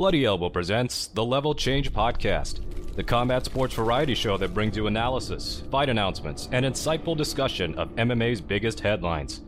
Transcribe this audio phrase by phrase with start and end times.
[0.00, 2.60] Bloody Elbow presents the Level Change Podcast,
[2.96, 7.94] the combat sports variety show that brings you analysis, fight announcements, and insightful discussion of
[7.96, 9.42] MMA's biggest headlines.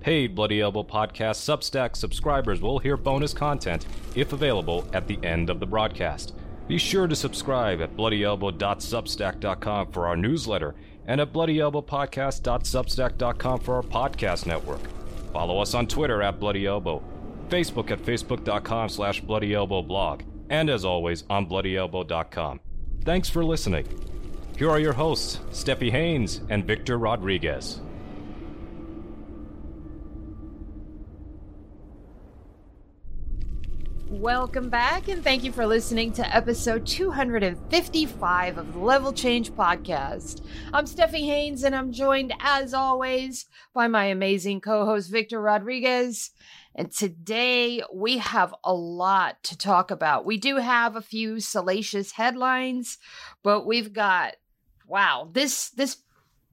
[0.00, 3.86] Paid Bloody Elbow Podcast Substack subscribers will hear bonus content,
[4.16, 6.34] if available, at the end of the broadcast.
[6.66, 10.74] Be sure to subscribe at bloodyelbow.substack.com for our newsletter
[11.06, 14.80] and at bloodyelbowpodcast.substack.com for our podcast network.
[15.32, 17.04] Follow us on Twitter at Bloody Elbow,
[17.52, 22.60] Facebook at facebook.com slash bloodyelbowblog, and as always on bloodyelbow.com.
[23.04, 23.86] Thanks for listening.
[24.56, 27.82] Here are your hosts, Steffi Haynes and Victor Rodriguez.
[34.08, 40.42] Welcome back, and thank you for listening to episode 255 of the Level Change Podcast.
[40.72, 46.30] I'm Steffi Haynes, and I'm joined, as always, by my amazing co host, Victor Rodriguez.
[46.74, 50.24] And today we have a lot to talk about.
[50.24, 52.98] We do have a few salacious headlines,
[53.42, 54.36] but we've got
[54.86, 55.98] wow, this this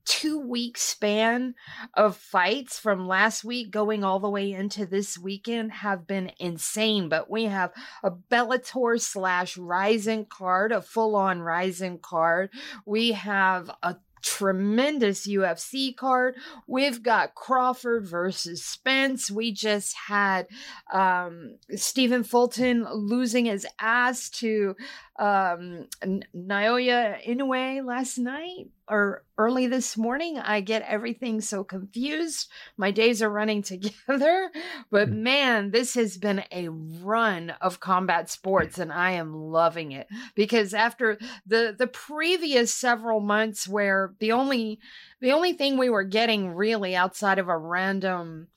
[0.05, 1.53] two week span
[1.93, 7.09] of fights from last week going all the way into this weekend have been insane.
[7.09, 7.71] But we have
[8.03, 12.49] a Bellator slash Rizin card, a full on Rizin card.
[12.85, 16.35] We have a tremendous UFC card.
[16.67, 19.31] We've got Crawford versus Spence.
[19.31, 20.47] We just had
[20.91, 24.75] um, Stephen Fulton losing his ass to
[25.17, 25.87] um,
[26.35, 30.39] Naoya Inoue last night or early this morning.
[30.39, 32.49] I get everything so confused.
[32.77, 34.51] My days are running together.
[34.91, 35.23] But hmm.
[35.23, 40.73] man, this has been a run of combat sports and I am loving it because
[40.73, 44.79] after the the previous several months where the only
[45.21, 48.47] the only thing we were getting really outside of a random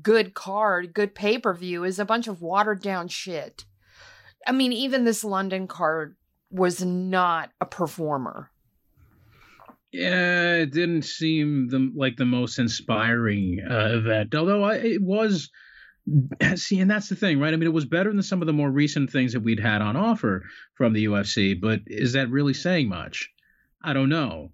[0.00, 3.64] good card, good pay-per-view is a bunch of watered down shit.
[4.46, 6.16] I mean, even this London card
[6.50, 8.51] was not a performer.
[9.92, 15.50] Yeah, it didn't seem the, like the most inspiring uh, event, although I, it was.
[16.56, 17.52] See, and that's the thing, right?
[17.52, 19.82] I mean, it was better than some of the more recent things that we'd had
[19.82, 20.42] on offer
[20.74, 23.30] from the UFC, but is that really saying much?
[23.84, 24.50] I don't know,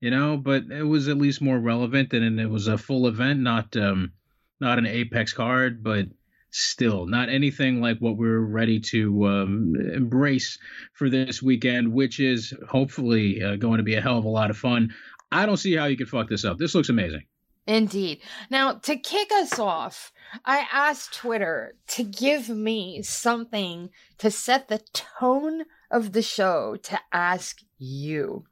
[0.00, 0.36] you know.
[0.36, 4.12] But it was at least more relevant, and it was a full event, not um,
[4.60, 6.06] not an Apex card, but
[6.50, 10.58] still not anything like what we're ready to um, embrace
[10.94, 14.50] for this weekend, which is hopefully uh, going to be a hell of a lot
[14.50, 14.92] of fun.
[15.32, 16.58] I don't see how you could fuck this up.
[16.58, 17.22] This looks amazing.
[17.66, 18.20] Indeed.
[18.50, 20.12] Now, to kick us off,
[20.44, 26.98] I asked Twitter to give me something to set the tone of the show to
[27.12, 28.44] ask you.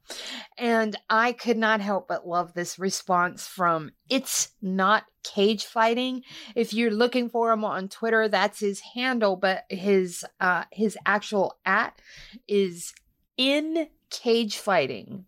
[0.57, 6.23] And I could not help but love this response from It's Not Cage Fighting.
[6.55, 11.59] If you're looking for him on Twitter, that's his handle, but his uh his actual
[11.65, 11.99] at
[12.47, 12.93] is
[13.37, 15.25] in cage fighting.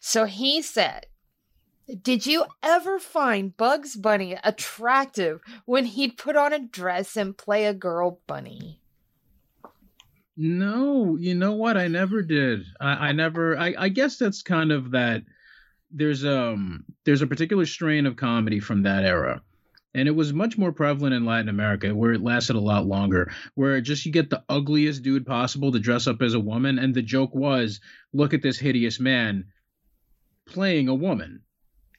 [0.00, 1.06] So he said,
[2.02, 7.66] did you ever find Bugs Bunny attractive when he'd put on a dress and play
[7.66, 8.81] a girl bunny?
[10.36, 11.76] No, you know what?
[11.76, 12.64] I never did.
[12.80, 13.58] I, I never.
[13.58, 15.22] I, I guess that's kind of that.
[15.90, 19.42] There's um there's a particular strain of comedy from that era,
[19.94, 23.30] and it was much more prevalent in Latin America, where it lasted a lot longer.
[23.56, 26.94] Where just you get the ugliest dude possible to dress up as a woman, and
[26.94, 27.80] the joke was,
[28.14, 29.44] look at this hideous man
[30.46, 31.42] playing a woman,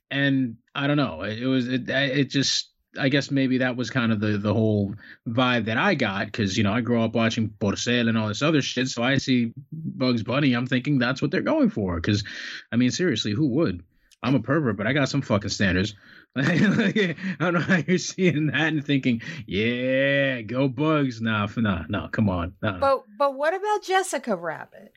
[0.10, 1.22] and I don't know.
[1.22, 4.54] It, it was it, it just I guess maybe that was kind of the the
[4.54, 4.96] whole
[5.28, 8.42] vibe that I got because you know I grew up watching Porcel and all this
[8.42, 8.88] other shit.
[8.88, 11.96] So I see Bugs Bunny, I'm thinking that's what they're going for.
[11.96, 12.24] Because
[12.72, 13.84] I mean, seriously, who would?
[14.22, 15.96] I'm a pervert, but I got some fucking standards.
[16.36, 21.22] I don't know how you're seeing that and thinking, yeah, go Bugs.
[21.22, 22.54] Nah, nah, no, come on.
[22.62, 22.80] Nah.
[22.80, 24.94] But but what about Jessica Rabbit?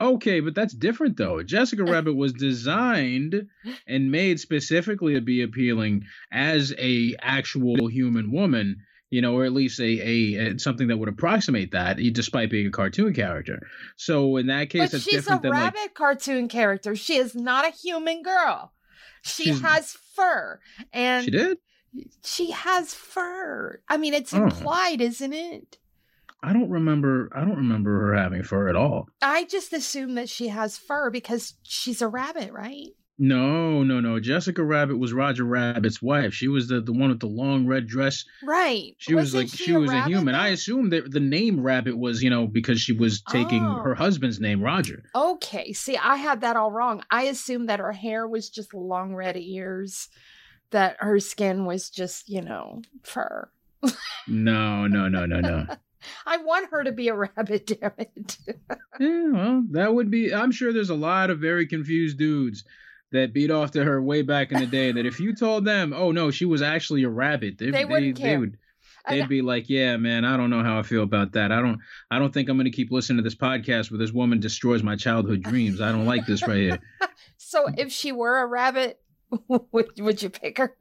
[0.00, 1.42] Okay, but that's different though.
[1.42, 3.48] Jessica Rabbit was designed
[3.86, 8.78] and made specifically to be appealing as a actual human woman,
[9.10, 12.66] you know, or at least a, a, a something that would approximate that, despite being
[12.66, 13.60] a cartoon character.
[13.96, 16.96] So in that case, but she's different a rabbit like, cartoon character.
[16.96, 18.72] She is not a human girl.
[19.22, 20.60] She has fur,
[20.94, 21.58] and she did.
[22.24, 23.82] She has fur.
[23.86, 24.44] I mean, it's oh.
[24.44, 25.04] implied, oh.
[25.04, 25.76] isn't it?
[26.42, 27.28] I don't remember.
[27.34, 29.08] I don't remember her having fur at all.
[29.22, 32.88] I just assume that she has fur because she's a rabbit, right?
[33.22, 34.18] No, no, no.
[34.18, 36.32] Jessica Rabbit was Roger Rabbit's wife.
[36.32, 38.24] She was the, the one with the long red dress.
[38.42, 38.94] Right.
[38.96, 40.34] She was like she, she was a human.
[40.34, 43.82] I assume that the name Rabbit was, you know, because she was taking oh.
[43.82, 45.02] her husband's name, Roger.
[45.14, 45.74] Okay.
[45.74, 47.04] See, I had that all wrong.
[47.10, 50.08] I assumed that her hair was just long red ears,
[50.70, 53.50] that her skin was just, you know, fur.
[54.28, 55.66] no, no, no, no, no.
[56.26, 58.38] I want her to be a rabbit, damn it.
[58.98, 60.34] yeah, well, that would be.
[60.34, 62.64] I'm sure there's a lot of very confused dudes
[63.12, 64.92] that beat off to her way back in the day.
[64.92, 68.16] that if you told them, oh no, she was actually a rabbit, they, they, wouldn't
[68.16, 68.30] they, care.
[68.30, 68.58] they would.
[69.08, 71.52] They'd be like, "Yeah, man, I don't know how I feel about that.
[71.52, 71.80] I don't,
[72.10, 74.82] I don't think I'm going to keep listening to this podcast where this woman destroys
[74.82, 75.80] my childhood dreams.
[75.80, 76.78] I don't like this right here."
[77.36, 79.00] so, if she were a rabbit,
[79.48, 80.76] would would you pick her?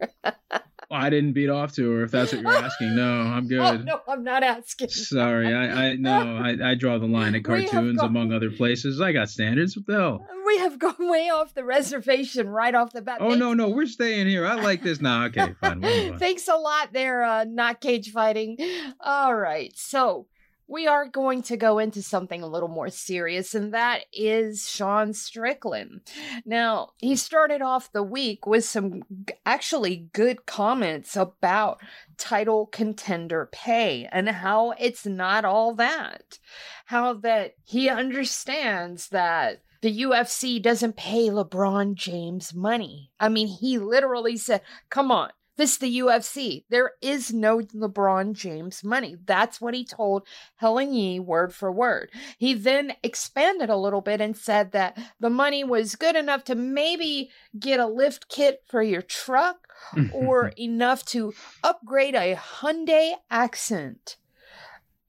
[0.91, 2.03] I didn't beat off to her.
[2.03, 3.59] If that's what you're asking, no, I'm good.
[3.59, 4.89] Oh, no, I'm not asking.
[4.89, 8.99] Sorry, I, I no, I, I draw the line at cartoons gone- among other places.
[8.99, 9.77] I got standards.
[9.77, 10.27] What the hell?
[10.47, 13.17] We have gone way off the reservation right off the bat.
[13.19, 14.47] Oh Thanks- no, no, we're staying here.
[14.47, 14.99] I like this.
[14.99, 15.79] Nah, okay, fine.
[15.81, 16.19] we'll move on.
[16.19, 18.57] Thanks a lot there, uh, not cage fighting.
[18.99, 20.25] All right, so
[20.69, 25.13] we are going to go into something a little more serious, and that is Sean
[25.13, 26.01] Strickland.
[26.45, 29.01] Now, he started off the week with some
[29.45, 31.81] actually good comments about
[32.17, 36.37] title contender pay and how it's not all that.
[36.85, 43.11] How that he understands that the UFC doesn't pay LeBron James money.
[43.19, 45.31] I mean, he literally said, come on.
[45.59, 46.63] This is the UFC.
[46.69, 49.17] There is no LeBron James money.
[49.25, 50.25] That's what he told
[50.55, 52.11] Helen Yee word for word.
[52.37, 56.55] He then expanded a little bit and said that the money was good enough to
[56.55, 57.29] maybe
[57.59, 59.67] get a lift kit for your truck
[60.13, 64.15] or enough to upgrade a Hyundai accent.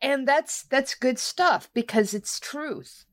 [0.02, 3.04] And that's that's good stuff because it's truth.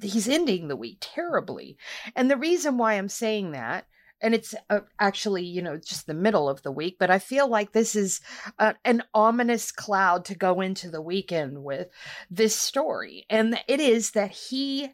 [0.00, 1.76] He's ending the week terribly.
[2.14, 3.88] And the reason why I'm saying that
[4.24, 7.48] and it's uh, actually you know just the middle of the week but i feel
[7.48, 8.20] like this is
[8.58, 11.88] uh, an ominous cloud to go into the weekend with
[12.30, 13.26] this story.
[13.30, 14.88] And it is that he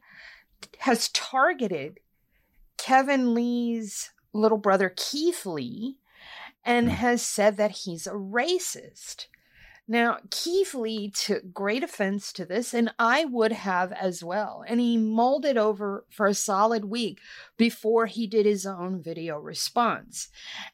[0.78, 2.00] has targeted
[2.76, 5.96] kevin lee's little brother keith lee
[6.64, 9.26] and has said that he's a racist
[9.90, 14.64] now, Keith Lee took great offense to this, and I would have as well.
[14.68, 17.18] And he mulled it over for a solid week
[17.56, 20.28] before he did his own video response.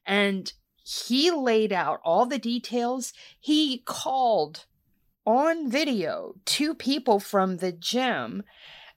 [0.05, 0.53] And
[0.85, 3.15] he laid out all the details.
[3.41, 4.67] He called
[5.25, 8.43] on video two people from the gym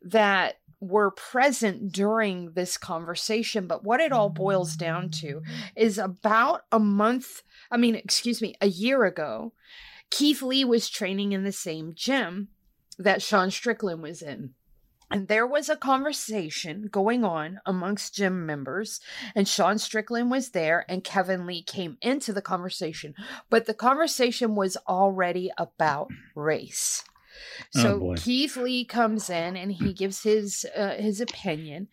[0.01, 3.67] that were present during this conversation.
[3.67, 5.43] But what it all boils down to
[5.77, 7.41] is about a month,
[7.71, 9.53] I mean, excuse me, a year ago,
[10.09, 12.49] Keith Lee was training in the same gym
[12.97, 14.53] that Sean Strickland was in.
[15.11, 18.99] And there was a conversation going on amongst gym members,
[19.33, 23.15] and Sean Strickland was there, and Kevin Lee came into the conversation.
[23.49, 27.03] But the conversation was already about race.
[27.75, 28.15] Oh, So boy.
[28.17, 31.87] Keith Lee comes in and he gives his uh, his opinion,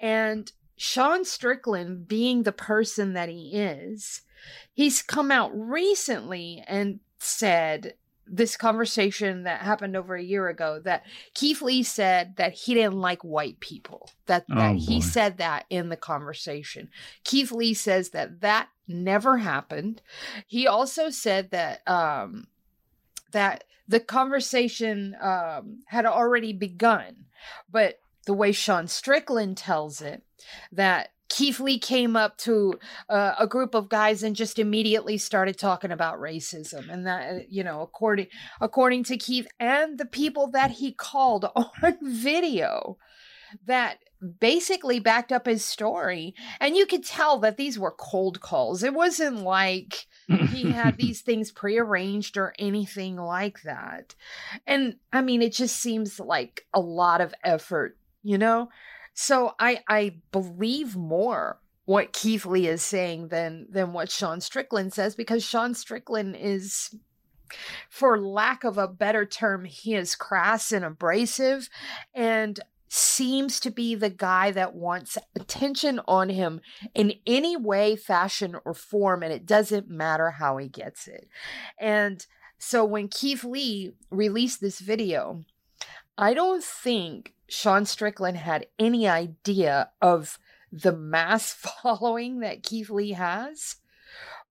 [0.00, 4.22] and Sean Strickland, being the person that he is,
[4.72, 7.94] he's come out recently and said
[8.26, 11.04] this conversation that happened over a year ago that
[11.34, 14.08] Keith Lee said that he didn't like white people.
[14.26, 15.04] That, that Oh, he boy.
[15.04, 16.88] said that in the conversation.
[17.24, 20.00] Keith Lee says that that never happened.
[20.46, 22.46] He also said that um
[23.32, 27.26] that the conversation um had already begun,
[27.70, 30.22] but the way Sean Strickland tells it
[30.72, 32.78] that Keith Lee came up to
[33.08, 37.38] uh, a group of guys and just immediately started talking about racism, and that uh,
[37.48, 38.28] you know, according
[38.60, 42.98] according to Keith and the people that he called on video,
[43.66, 43.98] that
[44.38, 48.84] basically backed up his story, and you could tell that these were cold calls.
[48.84, 54.14] It wasn't like he had these things prearranged or anything like that.
[54.68, 58.68] And I mean, it just seems like a lot of effort, you know?
[59.14, 64.92] So I I believe more what Keith Lee is saying than than what Sean Strickland
[64.92, 66.94] says because Sean Strickland is
[67.88, 71.68] for lack of a better term, he is crass and abrasive
[72.14, 76.60] and seems to be the guy that wants attention on him
[76.94, 81.28] in any way, fashion, or form, and it doesn't matter how he gets it.
[81.78, 82.24] And
[82.58, 85.42] so when Keith Lee released this video,
[86.16, 90.38] I don't think Sean Strickland had any idea of
[90.72, 93.76] the mass following that Keith Lee has.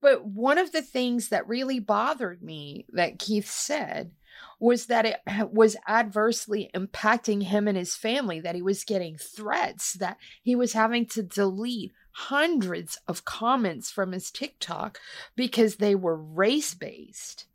[0.02, 4.12] But one of the things that really bothered me that Keith said
[4.60, 5.20] was that it
[5.52, 10.74] was adversely impacting him and his family, that he was getting threats, that he was
[10.74, 15.00] having to delete hundreds of comments from his TikTok
[15.36, 17.46] because they were race based.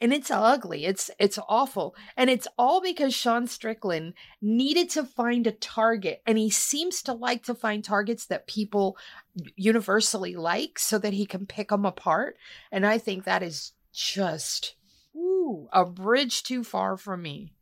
[0.00, 0.84] And it's ugly.
[0.84, 1.96] It's it's awful.
[2.16, 7.12] And it's all because Sean Strickland needed to find a target and he seems to
[7.12, 8.96] like to find targets that people
[9.56, 12.36] universally like so that he can pick them apart.
[12.70, 14.76] And I think that is just
[15.16, 17.52] ooh, a bridge too far for me.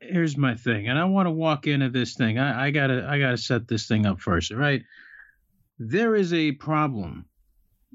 [0.00, 2.38] Here's my thing, and I want to walk into this thing.
[2.38, 4.82] I, I gotta I gotta set this thing up first, right?
[5.78, 7.26] There is a problem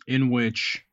[0.07, 0.84] in which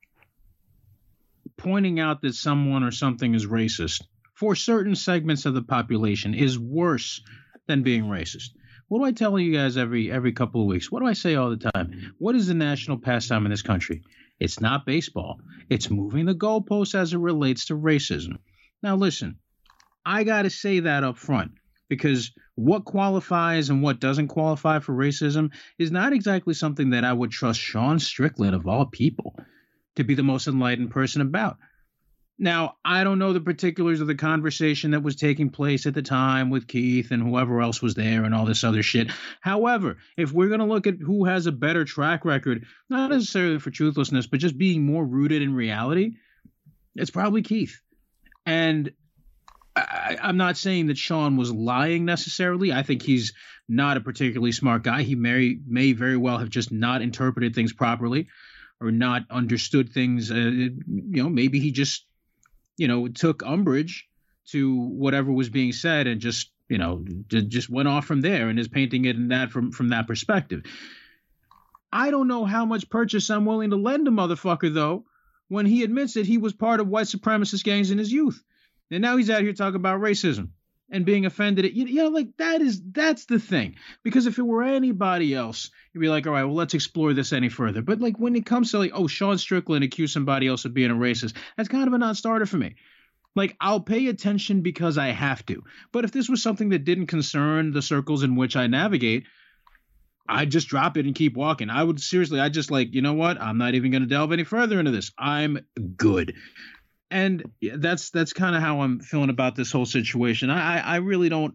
[1.63, 4.03] pointing out that someone or something is racist
[4.35, 7.23] for certain segments of the population is worse
[7.69, 8.51] than being racist.
[8.89, 10.91] What do I tell you guys every every couple of weeks?
[10.91, 12.15] What do I say all the time?
[12.19, 14.03] What is the national pastime in this country?
[14.41, 15.39] It's not baseball.
[15.71, 18.39] It's moving the goalposts as it relates to racism.
[18.83, 19.39] Now listen,
[20.05, 21.53] I got to say that up front
[21.89, 27.13] because what qualifies and what doesn't qualify for racism is not exactly something that I
[27.13, 29.37] would trust Sean Strickland of all people
[29.97, 31.59] to be the most enlightened person about.
[32.39, 36.03] Now, I don't know the particulars of the conversation that was taking place at the
[36.03, 39.11] time with Keith and whoever else was there and all this other shit.
[39.41, 43.59] However, if we're going to look at who has a better track record, not necessarily
[43.59, 46.17] for truthlessness, but just being more rooted in reality,
[46.97, 47.81] it's probably Keith.
[48.45, 48.93] And
[49.77, 52.73] I, am not saying that Sean was lying necessarily.
[52.73, 53.33] I think he's
[53.69, 55.03] not a particularly smart guy.
[55.03, 58.29] He may may very well have just not interpreted things properly,
[58.83, 60.31] or not understood things.
[60.31, 62.05] Uh, you know, maybe he just
[62.77, 64.09] you know took umbrage
[64.49, 68.59] to whatever was being said and just you know just went off from there and
[68.59, 70.63] is painting it in that from from that perspective.
[71.93, 75.05] I don't know how much purchase I'm willing to lend a motherfucker though
[75.49, 78.43] when he admits that he was part of white supremacist gangs in his youth.
[78.91, 80.51] And now he's out here talking about racism
[80.93, 84.39] and being offended at you, you know like that is that's the thing because if
[84.39, 87.83] it were anybody else you'd be like all right well let's explore this any further
[87.83, 90.91] but like when it comes to like oh sean strickland accused somebody else of being
[90.91, 92.77] a racist that's kind of a non-starter for me
[93.35, 97.07] like i'll pay attention because i have to but if this was something that didn't
[97.07, 99.25] concern the circles in which i navigate
[100.29, 101.69] I'd just drop it and keep walking.
[101.69, 103.41] I would seriously, I just like, you know what?
[103.41, 105.11] I'm not even going to delve any further into this.
[105.19, 105.59] I'm
[105.97, 106.35] good
[107.13, 110.51] and that's that's kind of how I'm feeling about this whole situation.
[110.51, 111.55] I I really don't.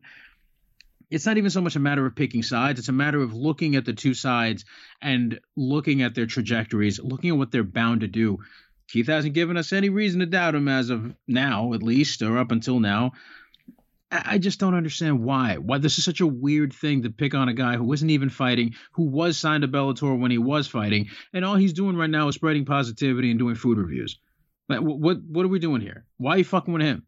[1.10, 2.80] It's not even so much a matter of picking sides.
[2.80, 4.66] It's a matter of looking at the two sides
[5.02, 8.40] and looking at their trajectories, looking at what they're bound to do.
[8.90, 12.38] Keith hasn't given us any reason to doubt him as of now, at least, or
[12.38, 13.14] up until now.
[14.12, 15.58] I just don't understand why.
[15.58, 18.30] Why this is such a weird thing to pick on a guy who wasn't even
[18.30, 22.10] fighting, who was signed to Bellator when he was fighting, and all he's doing right
[22.10, 24.18] now is spreading positivity and doing food reviews.
[24.70, 26.06] Like, what what are we doing here?
[26.18, 27.06] Why are you fucking with him?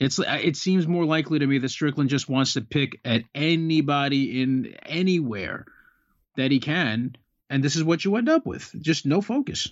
[0.00, 3.24] It's uh, it seems more likely to me that Strickland just wants to pick at
[3.34, 5.66] anybody in anywhere
[6.36, 7.16] that he can,
[7.50, 8.74] and this is what you end up with.
[8.80, 9.70] Just no focus.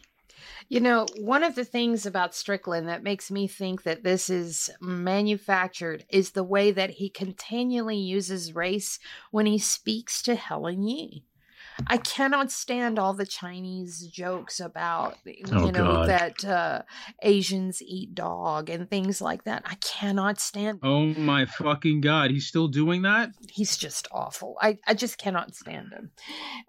[0.69, 4.71] You know, one of the things about Strickland that makes me think that this is
[4.81, 8.99] manufactured is the way that he continually uses race
[9.31, 11.25] when he speaks to Helen Yee.
[11.87, 16.09] I cannot stand all the Chinese jokes about you oh, know God.
[16.09, 16.83] that uh,
[17.23, 19.63] Asians eat dog and things like that.
[19.65, 20.81] I cannot stand.
[20.83, 23.31] Oh my fucking God, he's still doing that?
[23.49, 24.57] He's just awful.
[24.61, 26.11] I, I just cannot stand him,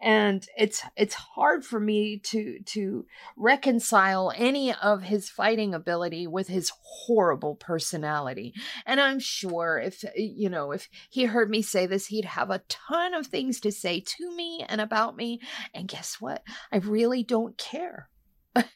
[0.02, 3.06] and it's it's hard for me to to
[3.36, 8.54] reconcile any of his fighting ability with his horrible personality.
[8.86, 12.64] And I'm sure if you know if he heard me say this, he'd have a
[12.70, 15.40] ton of things to say to me and about about me.
[15.74, 16.44] And guess what?
[16.72, 18.10] I really don't care.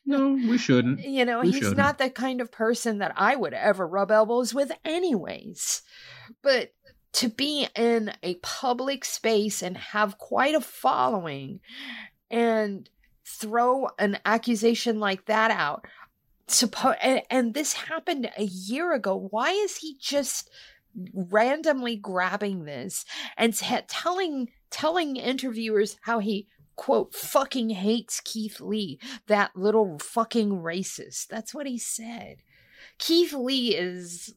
[0.05, 0.99] No, we shouldn't.
[1.03, 1.77] you know, we he's shouldn't.
[1.77, 5.83] not the kind of person that I would ever rub elbows with, anyways.
[6.41, 6.71] But
[7.13, 11.59] to be in a public space and have quite a following
[12.31, 12.89] and
[13.25, 15.85] throw an accusation like that out
[16.47, 20.49] suppo- and, and this happened a year ago why is he just
[21.13, 23.05] randomly grabbing this
[23.37, 30.51] and t- telling telling interviewers how he quote fucking hates Keith Lee, that little fucking
[30.51, 31.27] racist.
[31.27, 32.37] That's what he said.
[32.99, 34.33] Keith Lee is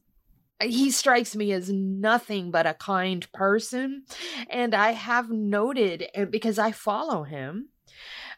[0.61, 4.03] he strikes me as nothing but a kind person
[4.47, 7.69] and I have noted because I follow him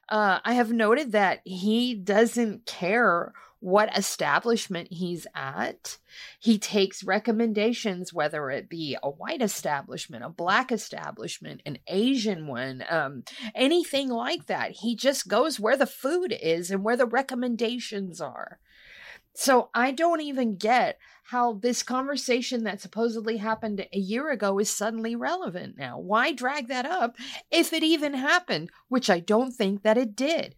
[0.09, 5.97] uh, I have noted that he doesn't care what establishment he's at.
[6.37, 12.83] He takes recommendations, whether it be a white establishment, a black establishment, an Asian one,
[12.89, 13.23] um,
[13.55, 14.71] anything like that.
[14.71, 18.59] He just goes where the food is and where the recommendations are.
[19.33, 24.69] So I don't even get how this conversation that supposedly happened a year ago is
[24.69, 25.97] suddenly relevant now.
[25.99, 27.15] Why drag that up
[27.49, 30.55] if it even happened, which I don't think that it did.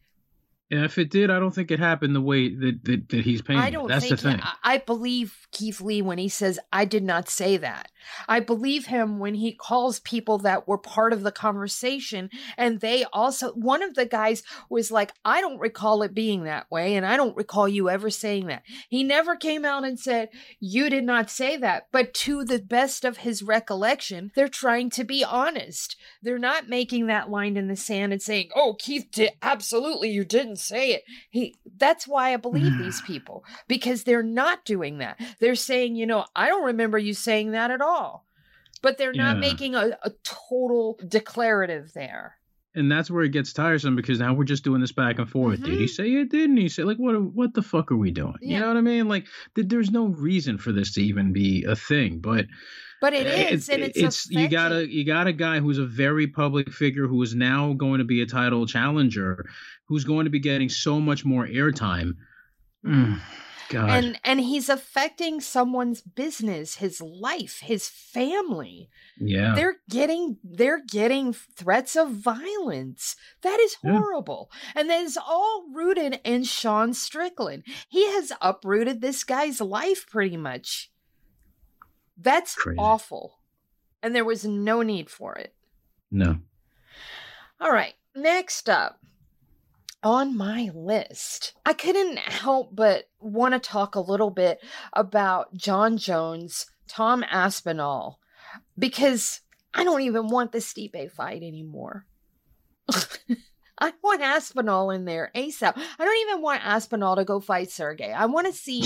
[0.72, 3.44] And if it did, I don't think it happened the way that that, that he's
[3.44, 3.64] painting.
[3.64, 4.40] I don't That's think the thing.
[4.42, 7.92] I, I believe Keith Lee when he says I did not say that.
[8.28, 13.06] I believe him when he calls people that were part of the conversation and they
[13.14, 17.06] also one of the guys was like I don't recall it being that way and
[17.06, 18.64] I don't recall you ever saying that.
[18.90, 20.30] He never came out and said
[20.60, 25.04] you did not say that, but to the best of his recollection, they're trying to
[25.04, 25.96] be honest.
[26.24, 30.26] They're not making that line in the sand and saying, "Oh, Keith did absolutely you
[30.26, 35.20] didn't say it." He that's why I believe these people because they're not doing that.
[35.40, 38.26] They're saying, you know, I don't remember you saying that at all.
[38.82, 39.42] But they're not Yeah.
[39.42, 42.36] making a, a total declarative there.
[42.78, 45.64] and that's where it gets tiresome because now we're just doing this back and forth.
[45.64, 45.90] Did he Mhm.
[45.90, 46.30] say it?
[46.30, 46.84] Didn't he say?
[46.84, 47.16] Like, what?
[47.34, 48.36] What the fuck are we doing?
[48.42, 48.56] Yeah.
[48.56, 49.08] You know what I mean?
[49.08, 52.20] Like, th- there's no reason for this to even be a thing.
[52.20, 52.48] But
[53.00, 55.78] But it it- is, and it's, it's you got a you got a guy who's
[55.78, 59.46] a very public figure who is now going to be a title challenger,
[59.88, 62.14] who's going to be getting so much more airtime.
[62.86, 63.20] Mm,
[63.70, 68.90] God, and and he's affecting someone's business, his life, his family.
[69.18, 73.16] yeah, They're getting they're getting threats of violence.
[73.42, 73.94] That is Yeah.
[74.00, 74.52] horrible.
[74.76, 77.64] And that is all rooted in Sean Strickland.
[77.90, 80.92] He has uprooted this guy's life pretty much.
[82.18, 82.78] That's Crazy.
[82.80, 83.40] awful.
[84.04, 85.56] And there was no need for it.
[86.12, 86.38] no,
[87.60, 89.00] All right, next up
[90.04, 94.60] on my list, I couldn't help but want to talk a little bit
[94.94, 98.20] about Jon Jones, Tom Aspinall,
[98.78, 99.42] because
[99.74, 102.06] I don't even want the Stipe fight anymore.
[103.78, 105.74] I want Aspinall in there ASAP.
[105.76, 108.12] I don't even want Aspinall to go fight Sergey.
[108.12, 108.84] I want to see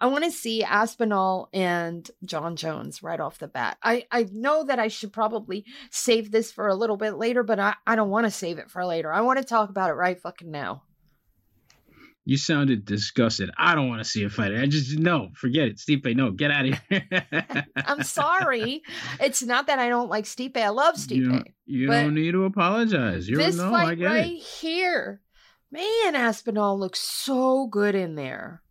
[0.00, 3.76] I want to see Aspinall and Jon Jones right off the bat.
[3.82, 7.60] I, I know that I should probably save this for a little bit later, but
[7.60, 9.12] I, I don't want to save it for later.
[9.12, 10.84] I want to talk about it right fucking now.
[12.24, 13.50] you sounded disgusted.
[13.58, 14.54] I don't want to see a fight.
[14.54, 16.16] I just no, forget it, Stipe.
[16.16, 17.66] No, get out of here.
[17.76, 18.82] I'm sorry.
[19.20, 20.56] it's not that I don't like Stipe.
[20.56, 23.28] I love You, don't- you don't need to apologize.
[23.28, 24.38] You're this no, fight right it.
[24.42, 25.20] here.
[25.70, 28.62] Man, Aspinall looks so good in there.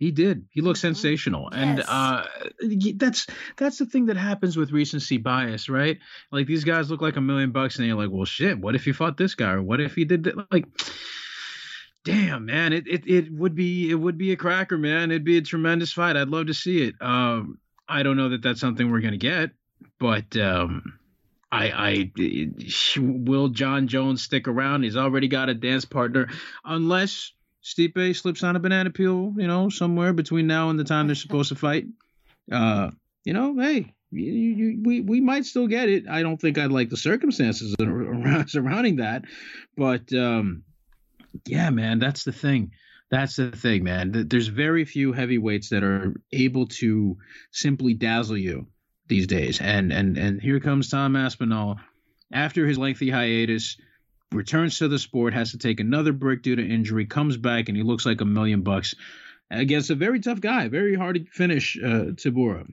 [0.00, 0.46] He did.
[0.50, 0.88] He looked Mhm.
[0.96, 2.24] sensational, and uh,
[2.96, 3.26] that's
[3.58, 5.98] that's the thing that happens with recency bias, right?
[6.32, 8.58] Like these guys look like a million bucks, and you're like, well, shit.
[8.58, 10.50] What if he fought this guy, or what if he did that?
[10.50, 10.64] Like,
[12.02, 15.10] damn, man, it, it it would be it would be a cracker, man.
[15.10, 16.16] It'd be a tremendous fight.
[16.16, 16.94] I'd love to see it.
[17.00, 19.50] Um, I don't know that that's something we're gonna get,
[19.98, 20.94] but um.
[21.52, 22.52] I, I
[22.96, 24.84] will Jon Jones stick around?
[24.84, 26.28] He's already got a dance partner,
[26.64, 27.32] unless
[27.62, 31.14] Stipe slips on a banana peel, you know, somewhere between now and the time they're
[31.14, 31.86] supposed to fight.
[32.50, 32.90] Uh,
[33.24, 36.08] you know, hey, you, you, we we might still get it.
[36.08, 37.74] I don't think I'd like the circumstances
[38.46, 39.24] surrounding that,
[39.76, 40.64] but um,
[41.46, 42.72] yeah, man, that's the thing.
[43.10, 44.26] That's the thing, man.
[44.28, 47.18] There's very few heavyweights that are able to
[47.50, 48.68] simply dazzle you
[49.06, 51.78] these days, and and and here comes Tom Aspinall
[52.32, 53.76] after his lengthy hiatus
[54.32, 57.76] returns to the sport, has to take another break due to injury, comes back, and
[57.76, 58.94] he looks like a million bucks
[59.50, 62.66] against a very tough guy, very hard to finish, uh, Tybura.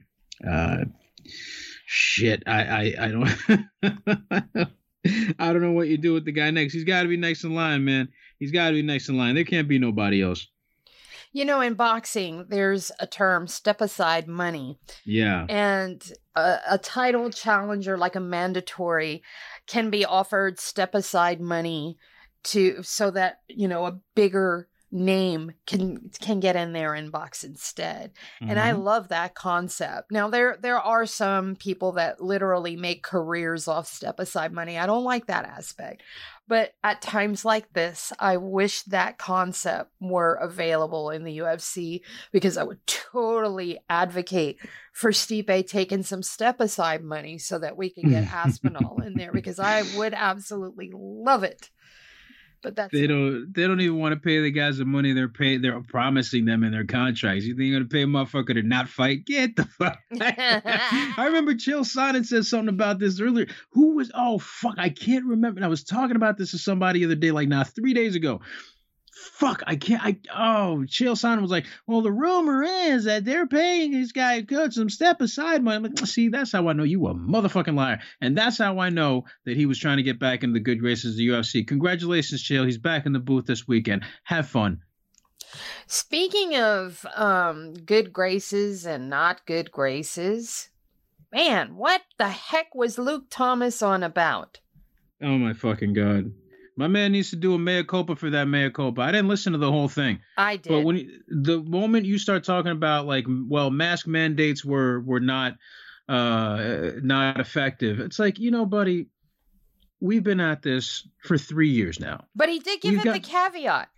[0.46, 0.84] Uh,
[1.86, 4.68] shit, I, I, I don't,
[5.38, 6.74] I don't know what you do with the guy next.
[6.74, 8.08] He's got to be next in line, man.
[8.38, 9.34] He's got to be next in line.
[9.34, 10.46] There can't be nobody else.
[11.38, 14.80] You know, in boxing, there's a term step aside money.
[15.04, 15.46] Yeah.
[15.48, 16.02] and
[16.34, 19.22] a, a title challenger like a mandatory
[19.68, 21.96] can be offered step aside money
[22.42, 27.44] to so that you know a bigger name can can get in there and box
[27.44, 28.82] instead and i Mhm.
[28.82, 34.18] love that concept now there there are some people that literally make careers off step
[34.18, 36.02] aside money i don't like that aspect
[36.46, 42.00] but at times like this i wish that concept were available in the ufc
[42.32, 44.58] because i would totally advocate
[44.92, 49.32] for Stipe taking some step aside money so that we can get Aspinall in there
[49.32, 51.70] because I would absolutely love it.
[52.62, 53.52] But that's They don't.
[53.54, 55.62] They don't even want to pay the guys the money they're paying.
[55.62, 57.44] They're promising them in their contracts.
[57.44, 59.24] You think you're gonna pay a motherfucker to not fight?
[59.24, 59.98] Get the fuck.
[60.20, 63.46] I remember Chael Sonnen said something about this earlier.
[63.72, 64.10] Who was?
[64.14, 65.58] Oh fuck, I can't remember.
[65.58, 68.16] And I was talking about this to somebody the other day, like now three days
[68.16, 68.40] ago.
[69.20, 70.02] Fuck, I can't.
[70.04, 74.40] I oh, Chael Sonnen was like, well, the rumor is that they're paying this guy
[74.40, 75.76] good some step aside money.
[75.76, 78.90] I'm like, see, that's how I know you a motherfucking liar, and that's how I
[78.90, 81.66] know that he was trying to get back into the good graces of the UFC.
[81.66, 82.64] Congratulations, Chael.
[82.64, 84.04] He's back in the booth this weekend.
[84.22, 84.82] Have fun.
[85.86, 90.68] Speaking of um good graces and not good graces,
[91.32, 94.60] man, what the heck was Luke Thomas on about?
[95.20, 96.32] Oh my fucking god.
[96.78, 99.00] My man needs to do a mea culpa for that mea culpa.
[99.02, 100.20] I didn't listen to the whole thing.
[100.36, 100.70] I did.
[100.70, 105.56] But when the moment you start talking about like, well, mask mandates were were not
[106.08, 109.08] uh not effective, it's like you know, buddy,
[110.00, 112.24] we've been at this for three years now.
[112.36, 113.88] But he did give We've it got- the caveat.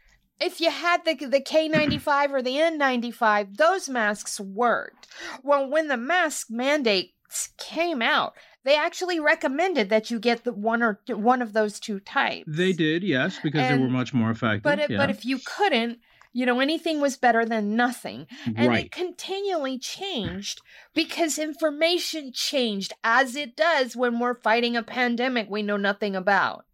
[0.40, 5.06] If you had the the K95 or the N95, those masks worked.
[5.42, 7.12] Well, when the mask mandates
[7.58, 8.32] came out,
[8.64, 12.44] they actually recommended that you get the one or one of those two types.
[12.46, 14.62] They did, yes, because they were much more effective.
[14.62, 14.96] But it, yeah.
[14.98, 15.98] but if you couldn't,
[16.32, 18.26] you know, anything was better than nothing.
[18.44, 18.84] And right.
[18.84, 20.60] it continually changed
[20.94, 26.64] because information changed as it does when we're fighting a pandemic we know nothing about.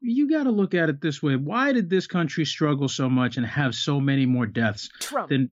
[0.00, 1.36] you got to look at it this way.
[1.36, 5.28] Why did this country struggle so much and have so many more deaths Trump.
[5.28, 5.50] than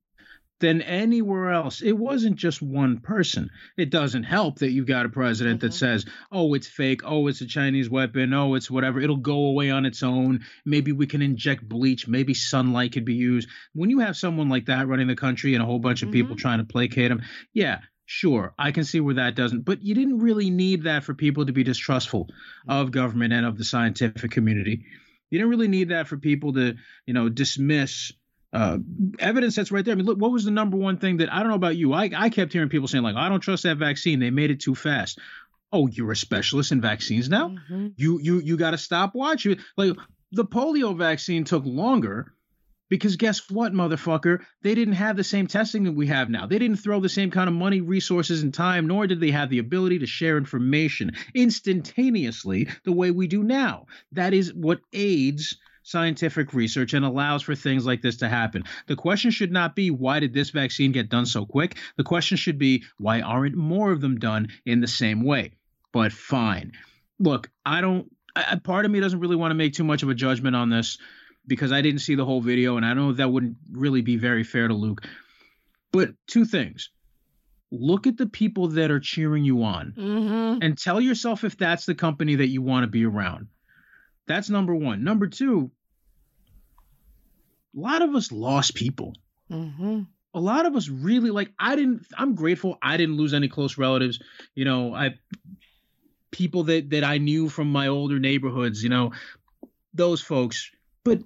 [0.59, 1.81] than anywhere else?
[1.81, 3.49] It wasn't just one person.
[3.77, 5.79] It doesn't help that you've got a president that Mhm.
[5.79, 7.01] says, "Oh, it's fake.
[7.05, 8.33] Oh, it's a Chinese weapon.
[8.33, 8.99] Oh, it's whatever.
[8.99, 10.41] It'll go away on its own.
[10.65, 12.07] Maybe we can inject bleach.
[12.07, 15.63] Maybe sunlight could be used." When you have someone like that running the country and
[15.63, 17.21] a whole bunch of people trying to placate him,
[17.53, 19.65] yeah, sure, I can see where that doesn't.
[19.65, 22.29] But you didn't really need that for people to be distrustful
[22.67, 24.83] of government and of the scientific community.
[25.31, 28.11] You didn't really need that for people to, you know, dismiss
[28.51, 28.77] uh,
[29.19, 29.91] evidence that's right there.
[29.91, 31.93] I mean, look, what was the number one thing that I don't know about you?
[31.93, 34.19] I, I kept hearing people saying like, I don't trust that vaccine.
[34.19, 35.19] They made it too fast.
[35.71, 37.49] Oh, you're a specialist in vaccines now.
[37.71, 37.93] Mhm.
[37.95, 39.59] You you you got to stop watching.
[39.77, 39.95] Like
[40.31, 42.33] the polio vaccine took longer
[42.89, 44.39] because guess what, motherfucker?
[44.63, 46.47] They didn't have the same testing that we have now.
[46.47, 49.51] They didn't throw the same kind of money, resources, and time, nor did they have
[49.51, 53.85] the ability to share information instantaneously the way we do now.
[54.13, 55.57] That is what aids
[55.89, 58.63] scientific research and allows for things like this to happen.
[58.87, 61.77] The question should not be why did this vaccine get done so quick?
[61.97, 65.53] The question should be why aren't more of them done in the same way?
[65.91, 66.73] But fine.
[67.19, 70.09] Look, I don't I, part of me doesn't really want to make too much of
[70.09, 70.99] a judgment on this
[71.47, 74.43] because I didn't see the whole video and I know that wouldn't really be very
[74.43, 75.01] fair to Luke.
[75.91, 76.91] But two things.
[77.71, 80.59] Look at the people that are cheering you on Mhm.
[80.63, 83.47] and tell yourself if that's the company that you want to be around.
[84.27, 85.03] That's number 1.
[85.03, 85.71] Number 2,
[87.75, 89.15] a lot of us lost people.
[89.51, 90.07] Mhm.
[90.33, 93.77] A lot of us really like I didn't I'm grateful I didn't lose any close
[93.77, 94.19] relatives.
[94.55, 95.15] You know, I
[96.31, 99.11] people that that I knew from my older neighborhoods, you know,
[99.93, 100.71] those folks.
[101.03, 101.23] But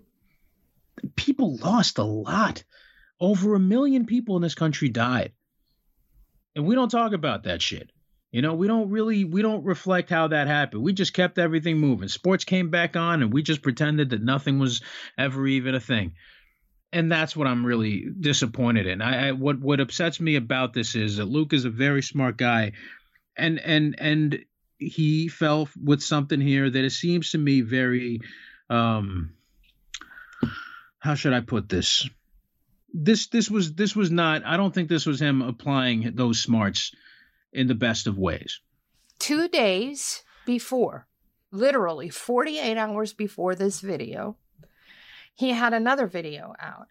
[1.16, 2.64] people lost a lot.
[3.20, 5.34] Over a million people in this country died.
[6.56, 7.90] And we don't talk about that shit.
[8.32, 10.82] You know, we don't really we don't reflect how that happened.
[10.82, 12.08] We just kept everything moving.
[12.08, 14.82] Sports came back on and we just pretended that nothing was
[15.18, 16.14] ever even a thing.
[16.94, 19.02] And that's what I'm really disappointed in.
[19.02, 22.38] I, I what what upsets me about this is that Luke is a very smart
[22.38, 22.74] guy
[23.36, 24.46] and and and
[24.78, 28.22] he fell with something here that it seems to me very
[28.70, 29.34] um
[31.00, 32.08] how should I put this?
[32.94, 36.94] This this was this was not I don't think this was him applying those smarts
[37.52, 38.62] in the best of ways.
[39.20, 41.08] Two days before,
[41.52, 44.38] literally 48 hours before this video,
[45.36, 46.88] he had another video out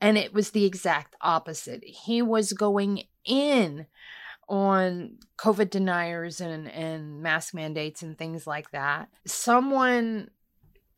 [0.00, 1.82] and it was the exact opposite.
[1.84, 3.86] He was going in
[4.48, 9.08] on COVID deniers and, and mask mandates and things like that.
[9.26, 10.28] Someone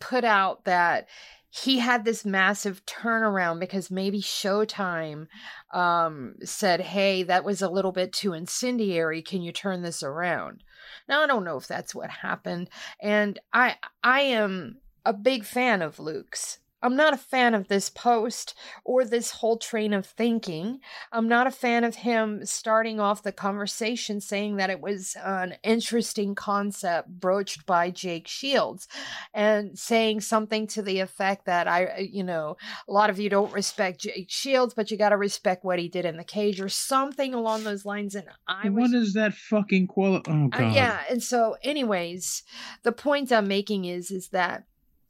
[0.00, 1.06] put out that
[1.50, 5.28] he had this massive turnaround because maybe Showtime
[5.72, 9.22] um, said, Hey, that was a little bit too incendiary.
[9.22, 10.64] Can you turn this around?
[11.08, 12.68] Now, I don't know if that's what happened.
[13.00, 16.58] And I, I am a big fan of Luke's.
[16.82, 20.80] I'm not a fan of this post or this whole train of thinking.
[21.10, 25.56] I'm not a fan of him starting off the conversation saying that it was an
[25.62, 28.88] interesting concept broached by Jake Shields
[29.32, 32.56] and saying something to the effect that I, you know,
[32.88, 35.88] a lot of you don't respect Jake Shields, but you got to respect what he
[35.88, 38.14] did in the cage or something along those lines.
[38.14, 38.90] And I was.
[38.92, 40.22] what is that fucking quali?
[40.28, 40.74] Oh Uh, god.
[40.74, 42.42] yeah, and so, anyways,
[42.82, 44.64] the point I'm making is is that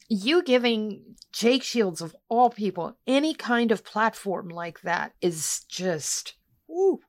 [0.08, 6.34] you giving Jake Shields of all people any kind of platform like that is just,
[6.68, 7.00] woo,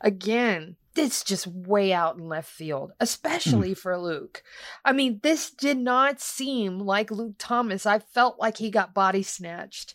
[0.00, 3.74] again, it's just way out in left field, especially hmm.
[3.74, 4.42] for Luke.
[4.84, 7.86] I mean, this did not seem like Luke Thomas.
[7.86, 9.94] I felt like he got body snatched,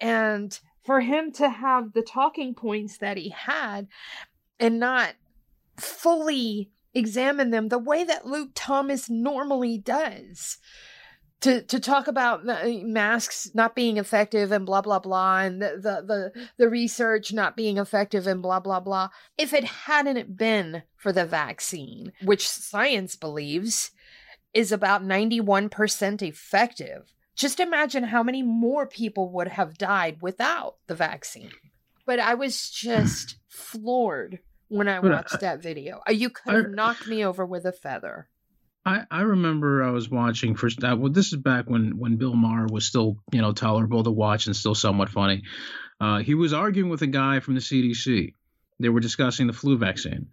[0.00, 3.86] and for him to have the talking points that he had,
[4.58, 5.14] and not
[5.76, 10.58] fully examine them the way that Luke Thomas normally does.
[11.44, 16.02] To, to talk about masks not being effective and blah blah blah and the, the
[16.06, 21.12] the the research not being effective and blah blah blah if it hadn't been for
[21.12, 23.90] the vaccine which science believes
[24.54, 27.12] is about 91% effective.
[27.36, 31.50] Just imagine how many more people would have died without the vaccine.
[32.06, 36.00] But I was just floored when I watched that video.
[36.08, 38.28] Uh, You could have knocked me over with a feather.
[38.86, 40.84] I, I remember I was watching first.
[40.84, 44.10] Uh, well, this is back when when Bill Maher was still you know tolerable to
[44.10, 45.42] watch and still somewhat funny.
[46.00, 48.34] Uh, he was arguing with a guy from the CDC.
[48.80, 50.28] They were discussing the flu vaccine,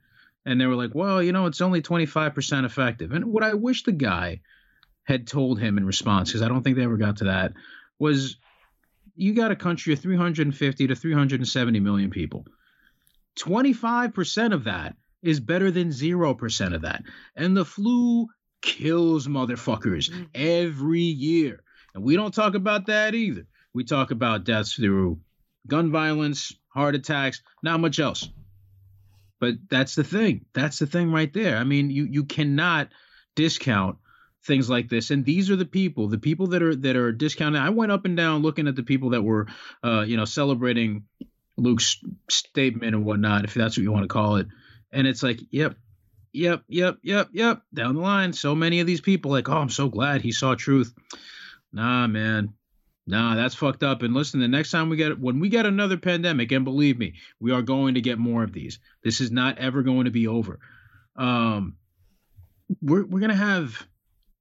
[0.46, 3.44] and they were like, "Well, you know, it's only twenty five percent effective." And what
[3.44, 4.42] I wish the guy
[5.04, 7.54] had told him in response, because I don't think they ever got to that,
[8.00, 8.36] was,
[9.16, 12.10] "You got a country of three hundred and fifty to three hundred and seventy million
[12.10, 12.46] people.
[13.38, 17.04] Twenty five percent of that." Is better than 0% of that.
[17.36, 18.28] And the flu
[18.62, 20.28] kills motherfuckers Mhm.
[20.36, 21.64] every year.
[21.94, 23.46] And we don't talk about that either.
[23.74, 25.20] We talk about deaths through
[25.68, 28.30] gun violence, heart attacks, not much else.
[29.40, 30.46] But that's the thing.
[30.54, 31.58] That's the thing right there.
[31.58, 32.90] I mean, you you cannot
[33.36, 33.98] discount
[34.44, 35.12] things like this.
[35.12, 37.62] And these are the people, the people that are that are discounting.
[37.62, 39.48] I went up and down looking at the people that were
[39.84, 41.06] uh, you know, celebrating
[41.58, 41.98] Luke's
[42.30, 44.48] statement and whatnot, if that's what you want to call it.
[44.92, 45.76] And it's like, yep,
[46.34, 47.62] yep, yep, yep, yep.
[47.74, 50.56] Down the line, so many of these people like, oh, I'm so glad he saw
[50.56, 50.94] truth.
[51.74, 52.54] Nah, man.
[53.08, 54.04] Nah, that's fucked up.
[54.04, 57.16] And listen, the next time we get when we get another pandemic, and believe me,
[57.40, 58.80] we are going to get more of these.
[59.04, 60.60] This is not ever going to be over.
[61.16, 61.76] Um,
[62.82, 63.86] we're we're gonna have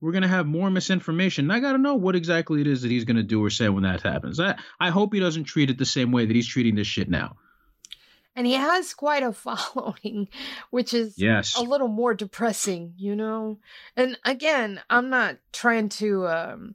[0.00, 1.46] we're gonna have more misinformation.
[1.46, 3.83] And I gotta know what exactly it is that he's gonna do or say when
[3.85, 4.38] that happens.
[4.38, 7.09] I I hope he doesn't treat it the same way that he's treating this shit
[7.09, 7.37] now.
[8.37, 10.29] And he has quite a following,
[10.71, 11.57] which is Yes.
[11.57, 13.59] a little more depressing, you know?
[13.97, 16.75] And again, I'm not trying to um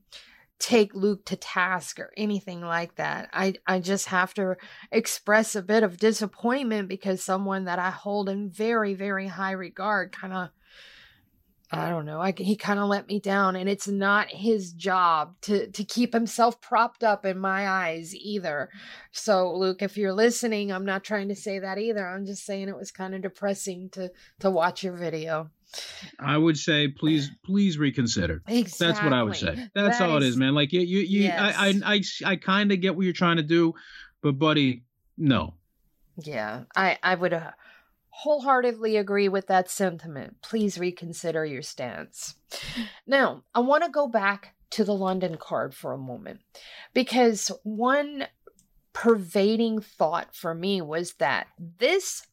[0.58, 3.30] take Luke to task or anything like that.
[3.34, 4.56] I I just have to
[4.91, 10.12] express a bit of disappointment because someone that I hold in very very high regard
[10.12, 10.50] kind of
[11.76, 12.22] I don't know.
[12.22, 16.14] I, he kind of let me down, and it's not his job to to keep
[16.14, 18.70] himself propped up in my eyes either.
[19.12, 22.08] So, Luke, if you're listening, I'm not trying to say that either.
[22.08, 25.50] I'm just saying it was kind of depressing to to watch your video.
[26.20, 28.42] I would say please please reconsider.
[28.48, 28.88] Exactly.
[28.88, 29.68] That's what I would say.
[29.74, 30.56] That's That all it is, man.
[30.56, 31.56] Like you, you, you Yes.
[31.58, 33.74] I, I, I, I kind of get what you're trying to do,
[34.22, 34.84] but buddy,
[35.18, 35.56] no.
[36.18, 37.52] Yeah, I I would uh,
[38.19, 40.41] wholeheartedly agree with that sentiment.
[40.41, 42.36] Please reconsider your stance.
[43.06, 46.39] Now, I want to go back to the London card for a moment
[46.93, 48.28] because one
[48.93, 52.25] pervading thought for me was that this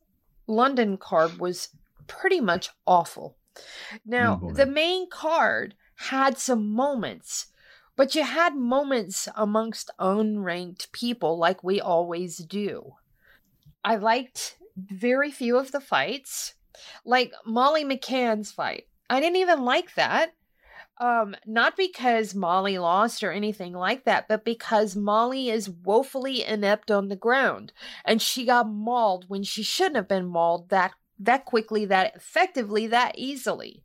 [0.47, 1.71] London card was
[2.07, 3.37] pretty much awful.
[4.07, 7.47] Now, Oh, the main card had some moments,
[7.97, 12.95] but you had moments amongst unranked people like we always do.
[13.85, 16.55] I liked very few of the fights,
[17.05, 18.87] like Molly McCann's fight.
[19.09, 20.33] I didn't even like that.
[20.99, 26.91] Um, not because Molly lost or anything like that, but because Molly is woefully inept
[26.91, 27.73] on the ground,
[28.05, 32.87] and she got mauled when she shouldn't have been mauled that that quickly, that effectively,
[32.89, 33.83] that easily.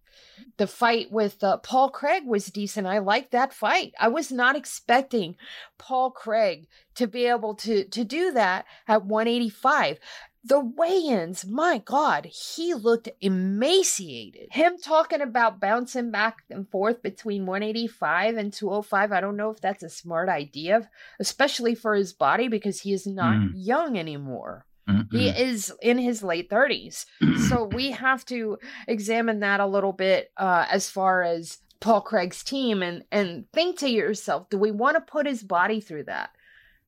[0.58, 2.88] The fight with uh, Paul Craig was decent.
[2.88, 3.94] I liked that fight.
[4.00, 5.36] I was not expecting
[5.78, 10.00] Paul Craig to be able to to do that at 185.
[10.48, 14.48] The weigh-ins, my God, he looked emaciated.
[14.52, 19.60] Him talking about bouncing back and forth between 185 and 205, I don't know if
[19.60, 23.52] that's a smart idea, especially for his body because he is not Mm.
[23.56, 24.66] young anymore.
[24.88, 25.12] Mm-mm.
[25.12, 27.06] He is in his late 30s.
[27.50, 28.58] So we have to
[28.88, 33.80] examine that a little bit uh, as far as Paul Craig's team and and think
[33.80, 36.30] to yourself, do we want to put his body through that?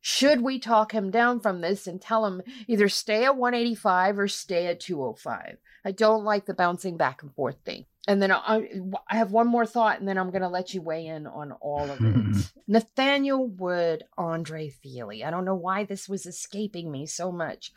[0.02, 4.28] Should we talk him down from this and tell him either stay at 185 or
[4.28, 5.58] stay at 205?
[5.86, 7.86] I don't like the bouncing back and forth thing.
[8.08, 8.70] And then I,
[9.08, 11.52] I have one more thought, and then I'm going to let you weigh in on
[11.62, 12.52] all of it.
[12.68, 15.24] Nathaniel Wood, Andre Fili.
[15.24, 17.72] I don't know why this was escaping me so much.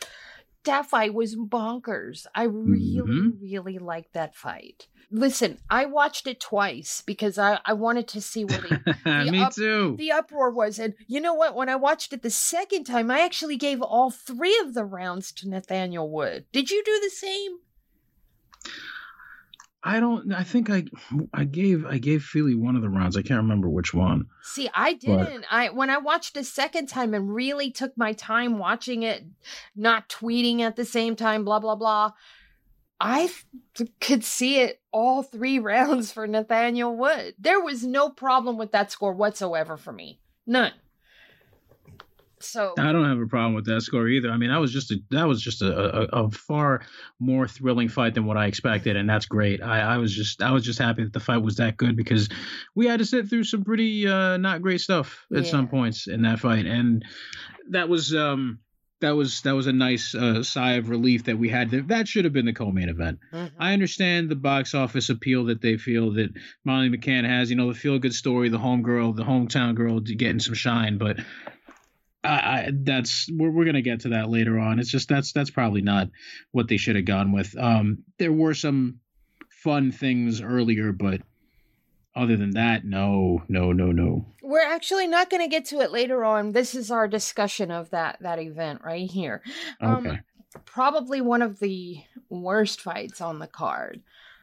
[0.65, 2.27] That fight was bonkers.
[2.35, 3.43] I really, Mhm.
[3.43, 4.87] really liked that fight.
[5.15, 8.63] Listen, I watched it twice because I, I wanted to see what
[9.05, 9.95] the, Me up- too.
[9.99, 10.79] the uproar was.
[10.79, 11.55] And you know what?
[11.55, 15.31] When I watched it the second time, I actually gave all three of the rounds
[15.33, 16.47] to Nathaniel Wood.
[16.51, 17.59] Did you do the same?
[19.85, 20.33] I don't.
[20.33, 20.85] I think I,
[21.35, 23.17] I gave, I gave Fili one of the rounds.
[23.17, 24.27] I can't remember which one.
[24.43, 25.45] See, I didn't.
[25.51, 29.25] I when I watched the second time and really took my time watching it,
[29.75, 32.13] not tweeting at the same time, blah blah blah.
[33.03, 33.31] I
[33.75, 37.35] th- could see it all three rounds for Nathaniel Wood.
[37.39, 40.21] There was no problem with that score whatsoever for me.
[40.47, 40.73] None.
[42.39, 44.29] So I don't have a problem with that score either.
[44.29, 46.83] I mean, that was just a that was just a, a, a far
[47.21, 49.63] more thrilling fight than what I expected, and that's great.
[49.63, 52.29] I, I was just I was just happy that the fight was that good because
[52.75, 55.51] we had to sit through some pretty uh, not great stuff at Yeah.
[55.53, 57.05] some points in that fight, and
[57.71, 58.59] that was um
[59.03, 61.71] that was that was a nice uh, sigh of relief that we had.
[61.71, 63.19] That that should have been the co-main event.
[63.33, 63.51] mhm.
[63.59, 66.31] I understand the box office appeal that they feel that
[66.65, 67.51] Molly McCann has.
[67.51, 70.99] You know, the feel good story, the home girl, the hometown girl getting some shine,
[70.99, 71.19] but
[72.25, 74.79] I, I that's we're we're gonna get to that later on.
[74.79, 76.09] It's just that's that's probably not
[76.53, 77.57] what they should have gone with.
[77.59, 79.01] Um, there were some
[79.63, 81.21] fun things earlier, but
[82.15, 84.27] other than that, no, no, no, no.
[84.43, 86.53] We're actually not going to get to it later on.
[86.53, 89.43] This is our discussion of that that event right here.
[89.81, 90.21] Um, Okay.
[90.67, 94.03] probably one of the worst fights on the card.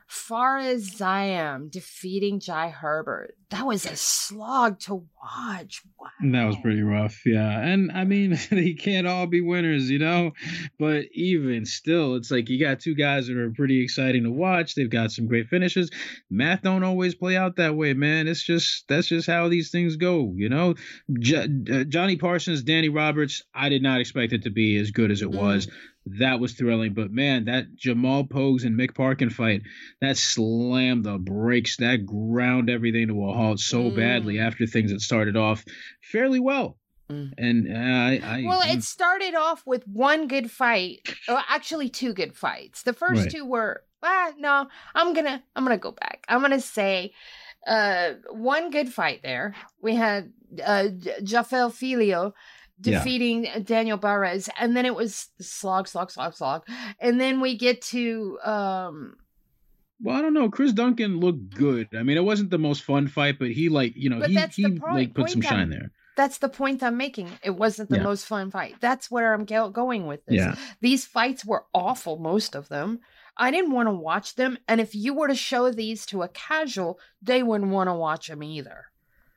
[0.10, 3.36] Fares Ziam defeating Jai Herbert.
[3.52, 5.84] That was a slog to watch.
[6.00, 6.08] Wow.
[6.32, 7.60] That was pretty rough, yeah.
[7.62, 10.32] And I mean, they can't all be winners, you know.
[10.80, 14.74] But even still, it's like you got two guys that are pretty exciting to watch.
[14.74, 15.92] They've got some great finishes.
[16.28, 18.28] Math don't always play out that way, man.
[18.28, 20.74] It's just that's just how these things go, you know.
[21.20, 23.44] J- uh, Jonny Parsons, Danny Roberts.
[23.54, 25.68] I did not expect it to be as good as it was.
[26.18, 29.62] That was thrilling, but man, that Jamal Pogues and Mick Parkin fight,
[30.02, 33.96] that slammed the brakes, that ground everything to a halt so Mm.
[33.96, 35.64] badly after things had started off
[36.02, 36.78] fairly well.
[37.12, 37.32] Mm.
[37.38, 41.00] And uh, I, I Well, it started off with one good fight.
[41.28, 42.84] Well, actually, two good fights.
[42.84, 43.32] The first Right.
[43.32, 44.68] two were ah no.
[44.96, 46.24] I'm gonna I'm gonna go back.
[46.30, 47.12] I'm gonna say
[47.68, 49.56] uh one good fight there.
[49.82, 50.32] We had
[50.64, 52.34] uh J- Jafel Filho
[52.82, 53.00] Yeah.
[53.00, 56.64] defeating Daniel Barez, and then it was slog, slog, slog, slog,
[57.00, 59.16] and then we get to um
[60.02, 60.50] well, I don't know.
[60.50, 61.90] Chris Duncan looked good.
[61.94, 64.64] I mean, it wasn't the most fun fight, but he like you know he he
[64.64, 65.92] point- like put some point I'm- shine there.
[66.16, 67.30] that's the point I'm making.
[67.44, 68.04] It wasn't the Yeah.
[68.04, 68.76] most fun fight.
[68.80, 70.38] That's where I'm go- going with this.
[70.38, 73.00] Yeah, These fights were awful, most of them.
[73.36, 76.28] I didn't want to watch them, and if you were to show these to a
[76.30, 78.86] casual, they wouldn't want to watch them either.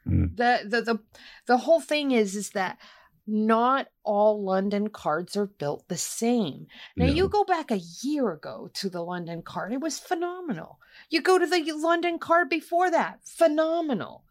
[0.09, 0.37] Mm.
[0.37, 0.99] The, the the
[1.47, 2.79] the whole thing is is that
[3.27, 6.67] not all London cards are built the same.
[6.97, 7.13] Now No.
[7.13, 10.79] you go back a year ago to the London card, it was phenomenal.
[11.09, 14.25] You go to the London card before that, phenomenal.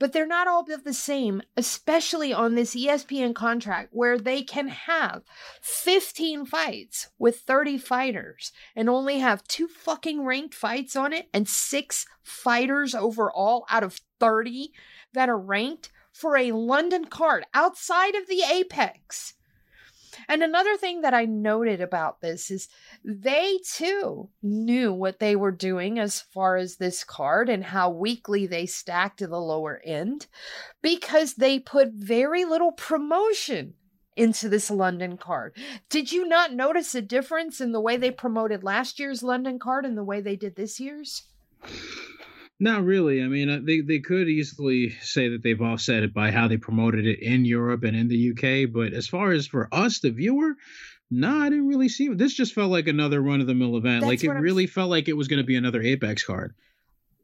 [0.00, 4.66] But they're not all built the same, especially on this ESPN contract where they can
[4.68, 5.22] have
[5.62, 11.48] 15 fights with 30 fighters and only have two fucking ranked fights on it and
[11.48, 14.72] six fighters overall out of 30
[15.12, 19.34] that are ranked for a London card outside of the Apex.
[20.28, 22.68] And another thing that I noted about this is
[23.04, 28.46] they too knew what they were doing as far as this card and how weakly
[28.46, 30.28] they stacked to the lower end
[30.80, 33.74] because they put very little promotion
[34.16, 35.56] into this London card.
[35.90, 39.84] Did you not notice a difference in the way they promoted last year's London card
[39.84, 41.24] and the way they did this year's?
[42.60, 43.22] Not really.
[43.22, 46.56] I mean, uh, they they could easily say that they've offset it by how they
[46.56, 50.10] promoted it in Europe and in the UK, but as far as for us, the
[50.10, 50.54] viewer,
[51.10, 52.18] no, I didn't really see it.
[52.18, 54.02] This just felt like another run of the mill event.
[54.02, 56.54] That's like it I'm really felt like it was going to be another Apex card.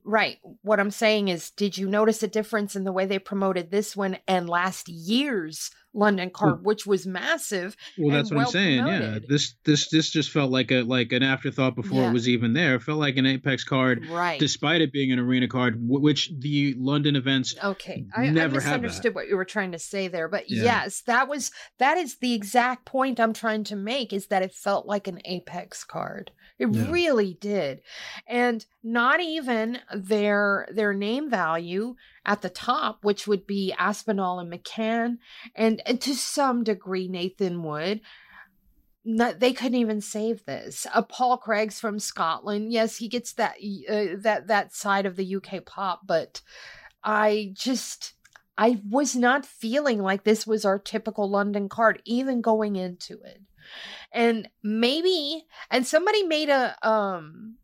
[0.05, 0.39] Right.
[0.63, 3.97] What I'm saying is, did you notice a difference in the way they promoted this
[3.97, 7.77] one and last year's London card, which was massive?
[7.99, 8.87] Well, that's what I'm well saying.
[8.87, 12.11] Yeah, this this this just felt like a like an afterthought before Yeah.
[12.11, 12.77] it was even there.
[12.77, 14.39] It felt like an Apex card, Right.
[14.39, 18.61] despite it being an arena card, w- which the London events Okay, I, I Never
[18.61, 20.63] had misunderstood what you were trying to say there, but Yeah.
[20.65, 24.55] yes, that was that is the exact point I'm trying to make is that it
[24.55, 26.31] felt like an Apex card.
[26.59, 26.91] It Yeah.
[26.91, 27.81] really did,
[28.29, 34.53] and not even their their name value at the top, which would be Aspinall and
[34.53, 35.19] McCann,
[35.55, 38.01] and, and to some degree Nathan Wood.
[39.03, 40.87] Not, they couldn't even save this.
[40.93, 42.71] Uh, Paul Craig's from Scotland.
[42.71, 43.55] Yes, he gets that
[43.89, 46.43] uh, that that side of the UK pop, but
[47.03, 48.13] I just
[48.59, 53.41] I was not feeling like this was our typical London card even going into it.
[54.13, 57.57] And maybe and somebody made a um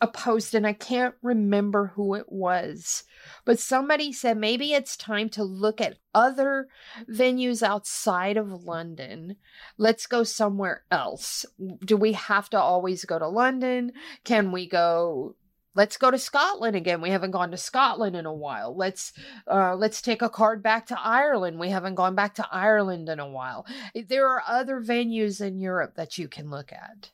[0.00, 3.04] a post and I can't remember who it was.
[3.44, 6.68] But somebody said maybe it's time to look at other
[7.08, 9.36] venues outside of London.
[9.76, 11.46] Let's go somewhere else.
[11.84, 13.92] Do we have to always go to London?
[14.24, 15.36] Can we go
[15.78, 17.00] let's go to Scotland again.
[17.00, 18.76] We haven't gone to Scotland in a while.
[18.76, 19.12] Let's
[19.46, 21.60] uh, let's take a card back to Ireland.
[21.60, 23.64] We haven't gone back to Ireland in a while.
[23.94, 27.10] There are other venues in Europe that you can look at.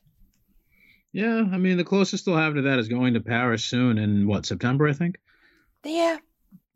[1.13, 4.27] Yeah, I mean the closest they'll have to that is going to Paris soon in
[4.27, 5.17] what September, I think.
[5.85, 6.17] Yeah,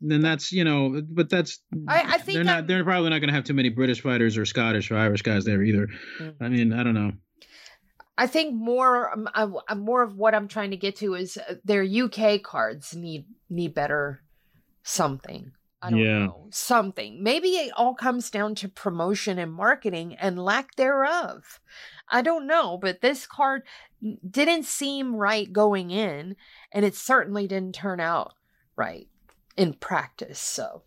[0.00, 2.54] then that's you know, but that's I, I think they're not.
[2.56, 5.22] I'm- They're probably not going to have too many British fighters or Scottish or Irish
[5.22, 5.88] guys there either.
[6.20, 6.34] Mm.
[6.40, 7.12] I mean, I don't know.
[8.16, 11.36] I think more um, uh, uh, more of what I'm trying to get to is
[11.38, 14.22] uh, their UK cards need need better
[14.82, 15.52] something.
[15.82, 16.18] I don't Yeah.
[16.26, 17.22] know something.
[17.22, 21.58] Maybe it all comes down to promotion and marketing and lack thereof.
[22.10, 23.62] I don't know, but this card
[24.28, 26.36] didn't seem right going in,
[26.72, 28.34] and it certainly didn't turn out
[28.80, 29.08] right
[29.56, 30.40] in practice.
[30.40, 30.82] So.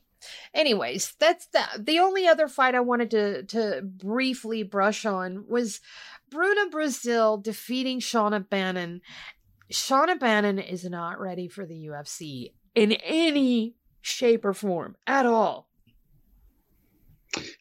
[0.53, 5.81] Anyways, that's the the only other fight I wanted to to briefly brush on was
[6.31, 9.01] Bruna Brasil defeating Shauna Bannon.
[9.69, 15.67] Shauna Bannon is not ready for the UFC in any shape or form at all.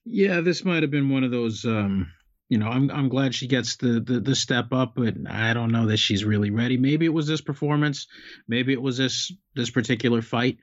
[0.04, 1.64] Yeah, this might have been one of those.
[1.64, 2.12] Um,
[2.52, 5.72] you know, I'm I'm glad she gets the, the the step up, but I don't
[5.72, 6.76] know that she's really ready.
[6.76, 8.08] Maybe it was this performance,
[8.46, 10.58] maybe it was this this particular fight.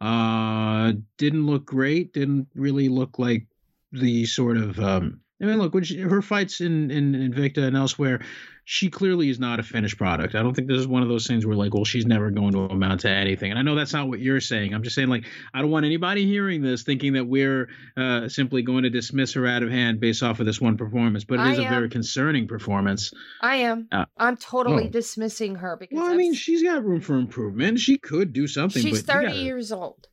[0.00, 2.12] Uh, didn't look great.
[2.12, 3.46] Didn't really look like
[3.92, 4.80] the sort of.
[4.80, 8.20] Um, I mean, look, she, her fights in, in Invicta and elsewhere,
[8.64, 10.34] she clearly is not a finished product.
[10.34, 12.52] I don't think this is one of those things where like, well, she's never going
[12.52, 13.50] to amount to anything.
[13.50, 14.74] And I know that's not what you're saying.
[14.74, 15.24] I'm just saying like,
[15.54, 19.46] I don't want anybody hearing this thinking that we're uh, simply going to dismiss her
[19.46, 21.24] out of hand based off of this one performance.
[21.24, 23.12] But it I a very concerning performance.
[23.40, 23.88] I am.
[23.90, 24.90] Uh, I'm totally oh.
[24.90, 27.80] dismissing her because Well, I I've- mean, she's got room for improvement.
[27.80, 28.82] She could do something.
[28.82, 30.06] she's but 30 gotta- years old.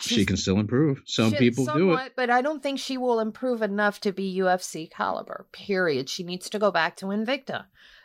[0.00, 1.02] She can still improve.
[1.06, 2.12] Some people do it.
[2.16, 5.46] But I don't think she will improve enough to be UFC caliber.
[5.52, 6.08] Period.
[6.08, 7.64] She needs to go back to Invicta.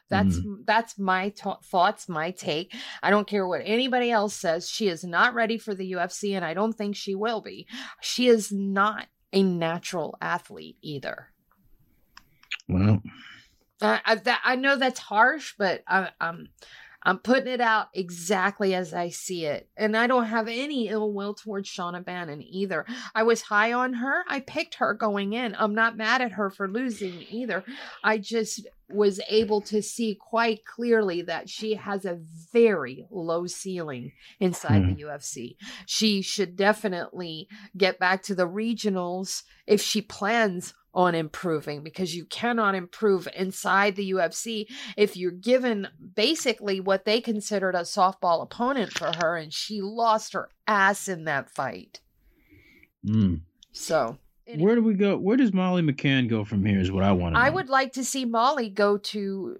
[0.09, 0.53] That's Mm-hmm.
[0.65, 2.73] that's my t- thoughts, my take.
[3.01, 4.69] I don't care what anybody else says.
[4.69, 7.67] She is not ready for the UFC, and I don't think she will be.
[8.01, 11.29] She is not a natural athlete either.
[12.67, 13.01] Well,
[13.81, 16.49] I, I, that, I know that's harsh, but I, I'm
[17.05, 21.11] I'm putting it out exactly as I see it, and I don't have any ill
[21.11, 22.85] will towards Shauna Bannon either.
[23.13, 24.23] I was high on her.
[24.27, 25.55] I picked her going in.
[25.57, 27.63] I'm not mad at her for losing either.
[28.03, 32.19] I just was able to see quite clearly that she has a
[32.51, 35.09] very low ceiling inside the hmm.
[35.09, 35.55] UFC.
[35.85, 42.25] She should definitely get back to the regionals if she plans on improving because you
[42.25, 48.91] cannot improve inside the UFC if you're given basically what they considered a softball opponent
[48.97, 51.99] for her and she lost her ass in that fight.
[53.05, 53.41] mm.
[53.71, 54.63] So, anyway.
[54.63, 55.17] where do we go?
[55.17, 56.79] Where does Molly McCann go from here?
[56.79, 57.45] Is what I want to know.
[57.45, 59.57] I would like to see Molly go to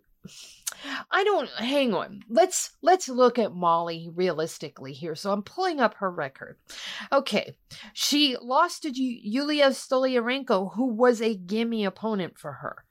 [1.12, 2.24] I don't hang on.
[2.30, 5.16] Let's let's look at Molly realistically here.
[5.16, 6.58] So I'm pulling up her record.
[7.12, 7.56] Okay.
[7.94, 12.86] She lost to Yulia Stoliarenko who was a gimme opponent for her.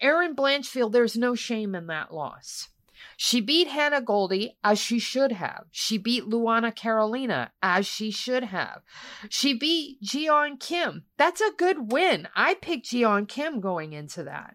[0.00, 2.68] Erin Blanchfield, there's no shame in that loss.
[3.16, 5.64] She beat Hannah Goldy as she should have.
[5.70, 8.82] She beat Luana Carolina as she should have.
[9.28, 11.04] She beat Jeon Kim.
[11.16, 12.28] That's a good win.
[12.34, 14.54] I picked Jeon Kim going into that.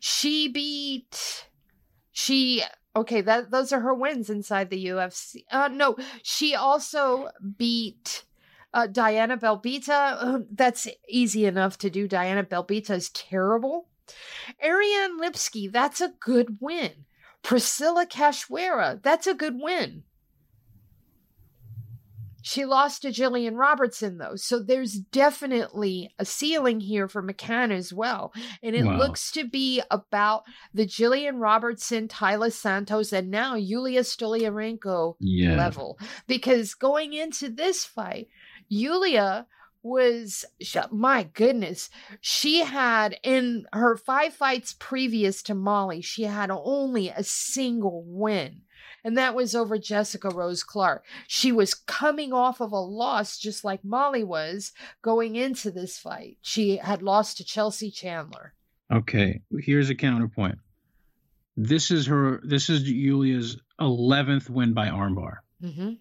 [0.00, 1.48] She beat
[2.14, 2.62] she
[2.96, 5.44] okay, that those are her wins inside the UFC.
[5.50, 8.24] Uh no, she also beat
[8.72, 10.16] uh, Diana Belbita.
[10.18, 12.08] Uh, that's easy enough to do.
[12.08, 13.88] Diana Belbita is terrible.
[14.62, 17.04] Ariane Lipski, that's a good win.
[17.42, 20.02] Priscilla Cachoeira, that's a good win.
[22.46, 24.36] She lost to Jillian Robertson, though.
[24.36, 28.34] So there's definitely a ceiling here for McCann as well.
[28.62, 28.98] And it Wow.
[28.98, 30.42] looks to be about
[30.74, 35.56] the Jillian Robertson, Taila Santos, and now Yulia Stoliarenko yeah.
[35.56, 35.98] level.
[36.26, 38.28] Because going into this fight,
[38.68, 39.46] Yulia
[39.82, 40.44] was,
[40.90, 41.88] my goodness,
[42.20, 48.60] she had in her five fights previous to Molly, she had only a single win.
[49.04, 51.04] And that was over Jessica Rose Clark.
[51.26, 56.38] She was coming off of a loss, just like Molly was going into this fight.
[56.40, 58.54] She had lost to Chelsea Chandler.
[58.90, 60.58] Okay, here's a counterpoint.
[61.56, 62.40] This is her.
[62.44, 65.36] This is Yulia's eleventh win by armbar.
[65.60, 65.92] hmm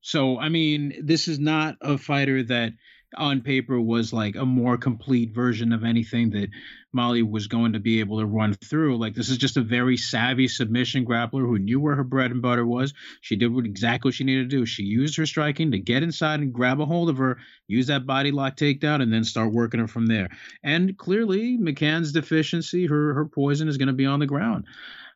[0.00, 2.72] So I mean, this is not a fighter that
[3.16, 6.48] on paper was like a more complete version of anything that
[6.92, 8.98] Molly was going to be able to run through.
[8.98, 12.42] Like this is just a very savvy submission grappler who knew where her bread and
[12.42, 12.94] butter was.
[13.20, 14.66] She did what exactly what she needed to do.
[14.66, 18.06] She used her striking to get inside and grab a hold of her, use that
[18.06, 20.28] body lock takedown, and then start working her from there.
[20.62, 24.66] And clearly, McCann's deficiency, her her poison, is going to be on the ground.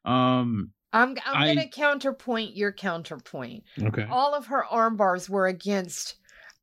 [0.04, 3.64] Um, I'm, I'm I- going to counterpoint your counterpoint.
[3.82, 4.06] okay.
[4.10, 6.16] all of her arm bars were against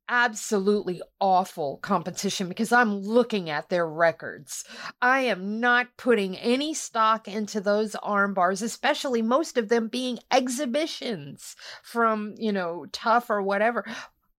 [0.08, 4.64] absolutely awful competition because I'm looking at their records.
[5.00, 10.18] I am not putting any stock into those arm bars, especially most of them being
[10.30, 13.84] exhibitions from, you know, tough or whatever.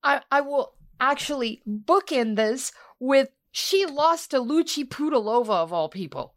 [0.03, 6.33] I, I will actually bookend this with she lost to Lucie Pudilova of all people.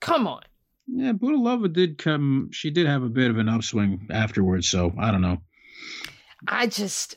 [0.00, 0.42] Come on.
[0.88, 2.48] Yeah, Pudilova did come.
[2.52, 5.38] She did have a bit of an upswing afterwards, so I don't know.
[6.48, 7.16] I just.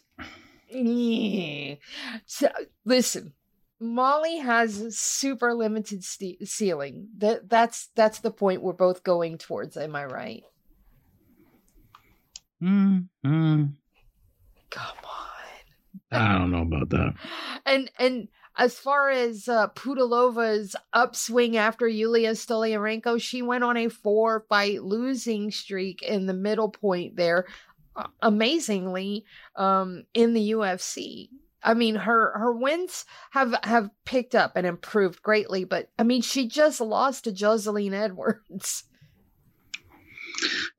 [2.25, 2.49] So,
[2.85, 3.33] listen,
[3.79, 7.09] Molly has a super limited st- ceiling.
[7.17, 9.77] That that's that's the point we're both going towards.
[9.77, 10.43] Am I right?
[12.59, 12.99] Hmm.
[13.25, 13.73] mm.
[14.69, 15.23] Come on.
[16.11, 17.15] I don't know about that.
[17.65, 23.87] And and as far as uh, Pudilova's upswing after Yulia Stoliarenko, she went on a
[23.87, 27.45] four fight losing streak in the middle point there,
[28.21, 29.25] amazingly,
[29.55, 31.29] um, in the UFC.
[31.63, 36.21] I mean, her her wins have have picked up and improved greatly, but I mean,
[36.21, 38.83] she just lost to Joselyne Edwards.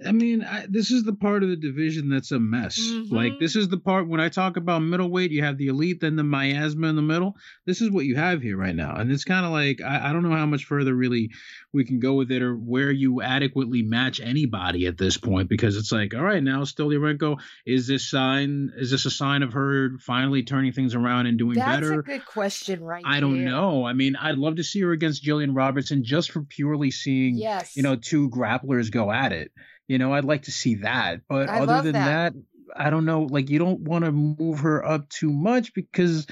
[0.04, 2.78] I mean, I, this is the part of the division that's a mess.
[2.78, 3.14] Mm-hmm.
[3.14, 6.16] Like, this is the part when I talk about middleweight, you have the elite, then
[6.16, 7.36] the miasma in the middle.
[7.64, 8.96] This is what you have here right now.
[8.96, 11.30] And it's kind of like, I, I, don't know how much further really
[11.72, 15.76] we can go with it or where you adequately match anybody at this point because
[15.76, 19.90] it's like, all right, now Stoliarenko, is this sign, is this a sign of her
[20.00, 21.96] finally turning things around and doing that's better?
[21.96, 23.04] That's a good question, right?
[23.06, 23.86] I don't know.
[23.86, 27.76] I mean, I'd love to see her against Jillian Robertson just for purely seeing, yes.
[27.76, 29.52] you know, two grapplers go at it.
[29.88, 31.20] You know, I'd like to see that.
[31.28, 32.34] But I other than that.
[32.34, 32.42] that,
[32.74, 33.22] I don't know.
[33.22, 36.26] Like, you don't want to move her up too much because,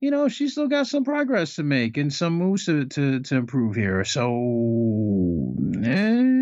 [0.00, 3.36] you know, she's still got some progress to make and some moves to to, to
[3.36, 4.04] improve here.
[4.04, 4.30] So,
[5.82, 6.40] eh,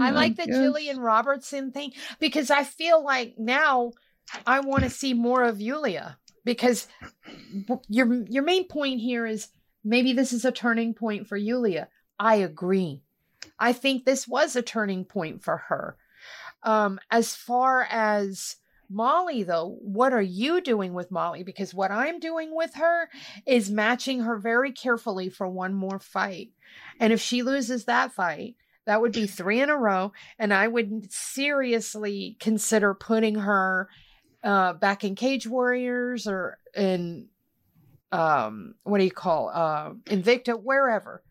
[0.00, 3.92] I like I the Jillian Robertson thing because I feel like now
[4.46, 6.86] I want to see more of Yulia because
[7.88, 9.48] your your main point here is
[9.84, 11.88] maybe this is a turning point for Yulia.
[12.18, 13.02] I agree.
[13.60, 15.96] I think this was a turning point for her.
[16.62, 18.56] Um, as far as
[18.88, 21.44] Molly, though, what are you doing with Molly?
[21.44, 23.08] Because what I'm doing with her
[23.46, 26.50] is matching her very carefully for one more fight.
[26.98, 28.56] And if she loses that fight,
[28.86, 30.12] that would be three in a row.
[30.38, 33.88] And I would seriously consider putting her
[34.42, 37.28] uh, back in Cage Warriors or in,
[38.10, 41.22] um, what do you call, uh, Invicta, wherever.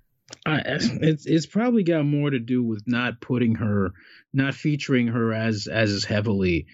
[0.45, 3.93] I, it's it's probably got more to do with not putting her,
[4.33, 6.67] not featuring her as as heavily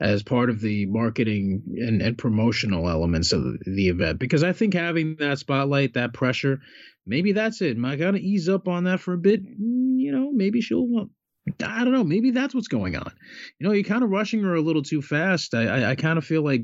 [0.00, 4.18] as part of the marketing and, and promotional elements of the, event.
[4.18, 6.60] Because I think having that spotlight, that pressure,
[7.06, 7.76] maybe that's it.
[7.76, 9.44] Am I gotta ease up on that for a bit.
[9.44, 11.10] Mm, you know, maybe she'll.
[11.62, 12.04] I don't know.
[12.04, 13.12] Maybe that's what's going on.
[13.58, 15.54] You know, you're kind of rushing her a little too fast.
[15.54, 16.62] I I, I kind of feel like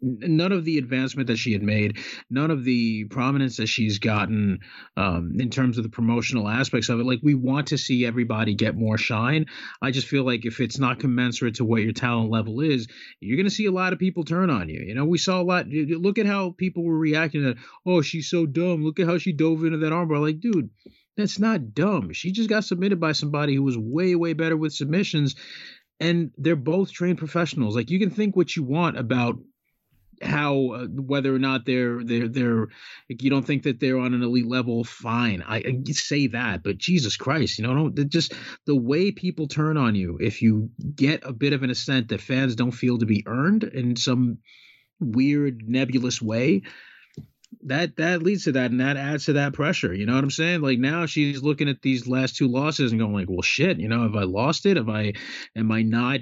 [0.00, 1.98] none of the advancement that she had made,
[2.30, 4.60] none of the prominence that she's gotten
[4.96, 7.06] um, in terms of the promotional aspects of it.
[7.06, 9.46] Like we want to see everybody get more shine.
[9.80, 12.86] I just feel like if it's not commensurate to what your talent level is,
[13.20, 14.80] you're going to see a lot of people turn on you.
[14.80, 15.66] You know, we saw a lot.
[15.68, 17.62] Look at how people were reacting to, that.
[17.86, 18.84] oh, she's so dumb.
[18.84, 20.20] Look at how she dove into that armbar.
[20.20, 20.70] Like, dude.
[21.14, 22.14] That's not dumb.
[22.14, 25.34] She just got submitted by somebody who was way, way better with submissions
[26.00, 27.76] and they're both trained professionals.
[27.76, 29.36] Like you can think what you want about
[30.20, 32.68] how uh, whether or not they're they're they're
[33.08, 35.42] you don't think that they're on an elite level fine.
[35.42, 38.34] I, I say that but jesus christ you know don't just
[38.66, 42.20] the way people turn on you if you get a bit of an ascent that
[42.20, 44.38] fans don't feel to be earned in some
[45.00, 46.62] weird nebulous way
[47.64, 50.30] that that leads to that and that adds to that pressure you know what i'm
[50.30, 50.60] saying?
[50.60, 53.88] Like now she's looking at these last two losses and going like well shit you
[53.88, 54.76] know have i lost it?
[54.76, 55.12] Have i
[55.56, 56.20] am i not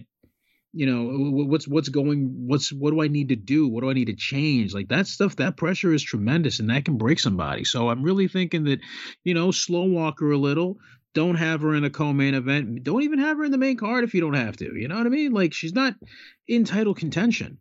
[0.73, 1.11] you know
[1.47, 3.69] what's what's going what's what do i need to do?
[3.69, 4.73] What do i need to change?
[4.73, 7.65] Like that stuff that pressure is tremendous and that can break somebody.
[7.65, 8.81] So i'm really thinking that
[9.25, 10.79] you know slow walk her a little.
[11.13, 12.85] Don't have her in a co-main event.
[12.85, 14.77] Don't even have her in the main card if you don't have to.
[14.77, 15.33] You know what i mean?
[15.33, 15.95] Like she's not
[16.47, 17.59] in title contention.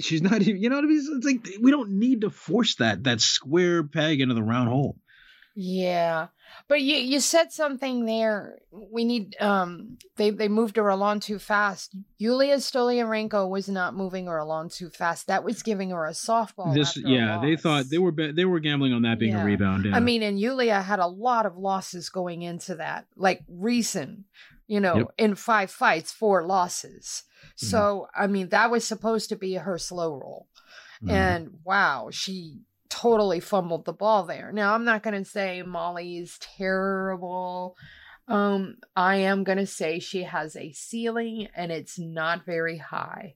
[0.00, 1.06] She's not even you know what i mean?
[1.16, 4.96] It's like we don't need to force that that square peg into the round hole
[5.56, 6.28] yeah.
[6.68, 8.58] But you you said something there.
[8.70, 11.96] We need um they they moved her along too fast.
[12.18, 15.28] Yulia Stoliarenko was not moving her along too fast.
[15.28, 16.74] That was giving her a softball.
[16.74, 19.42] This yeah, they thought they were they were gambling on that being yeah.
[19.42, 19.86] a rebound.
[19.86, 19.96] Yeah.
[19.96, 23.06] I mean, and Yulia had a lot of losses going into that.
[23.16, 24.24] Like recent,
[24.66, 25.12] you know, yep.
[25.16, 27.22] in five fights, four losses.
[27.44, 27.66] Mm-hmm.
[27.66, 30.48] So, I mean, that was supposed to be her slow roll.
[31.02, 31.10] Mm-hmm.
[31.10, 34.52] And wow, she totally fumbled the ball there.
[34.52, 37.76] Now, I'm not going to say Molly's terrible.
[38.28, 43.34] Um, I am going to say she has a ceiling and it's not very high.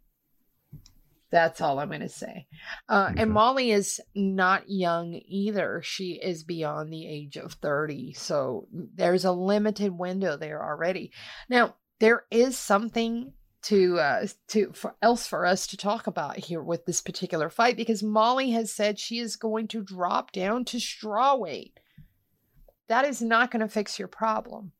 [1.30, 2.46] That's all I'm going to say.
[2.88, 3.22] Uh, Okay.
[3.22, 5.80] And Molly is not young either.
[5.84, 8.14] She is beyond the age of 30.
[8.14, 11.12] So there's a limited window there already.
[11.48, 13.32] Now, there is something
[13.62, 17.76] to uh to for else for us to talk about here with this particular fight
[17.76, 21.78] because Molly has said she is going to drop down to straw weight.
[22.88, 24.72] That is not going to fix your problem.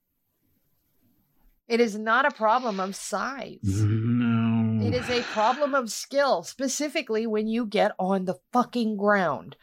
[1.67, 3.59] It is not a problem of size.
[3.63, 4.85] No.
[4.85, 9.55] It is a problem of skill, specifically when you get on the fucking ground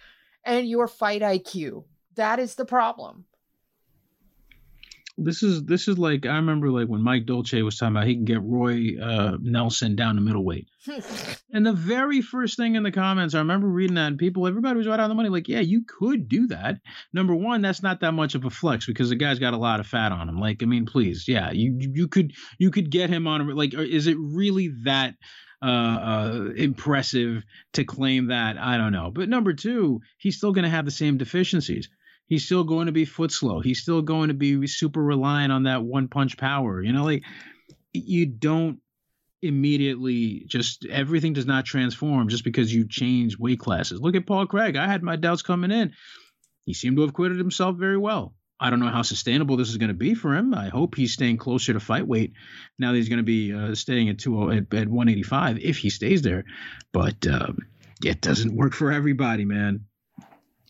[0.43, 1.85] and your fight IQ.
[2.15, 3.27] That is the problem.
[5.21, 8.15] This is this is like I remember like when Mike Dolce was talking about he
[8.15, 10.69] can get Roy uh, Nelson down to middleweight.
[11.51, 14.77] And the very first thing in the comments, I remember reading that, and people, everybody
[14.77, 15.31] was right on the money.
[15.31, 16.77] Like, yeah, you could do that.
[17.15, 19.81] Number one, that's not that much of a flex because the guy's got a lot
[19.81, 20.39] of fat on him.
[20.39, 23.49] Like, I mean, please, yeah, you you could you could get him on.
[23.55, 25.15] Like, is it really that
[25.63, 28.59] uh, uh, impressive to claim that?
[28.59, 29.11] I don't know.
[29.11, 31.89] But number two, he's still going to have the same deficiencies.
[32.29, 33.61] He's still going to be foot slow.
[33.61, 36.83] He's still going to be super reliant on that one punch power.
[36.83, 37.25] You know, like
[37.93, 38.81] you don't
[39.41, 44.01] immediately just everything does not transform just because you change weight classes.
[44.01, 44.77] Look at Paul Craig.
[44.77, 45.95] I had my doubts coming in.
[46.65, 48.35] He seemed to have acquitted himself very well.
[48.61, 50.53] I don't know how sustainable this is going to be for him.
[50.53, 52.33] I hope he's staying closer to fight weight
[52.79, 55.91] now that he's going to be uh, staying at 20 at, at 185 if he
[55.91, 56.45] stays there.
[56.93, 57.59] But um,
[58.05, 59.85] it doesn't work for everybody, man.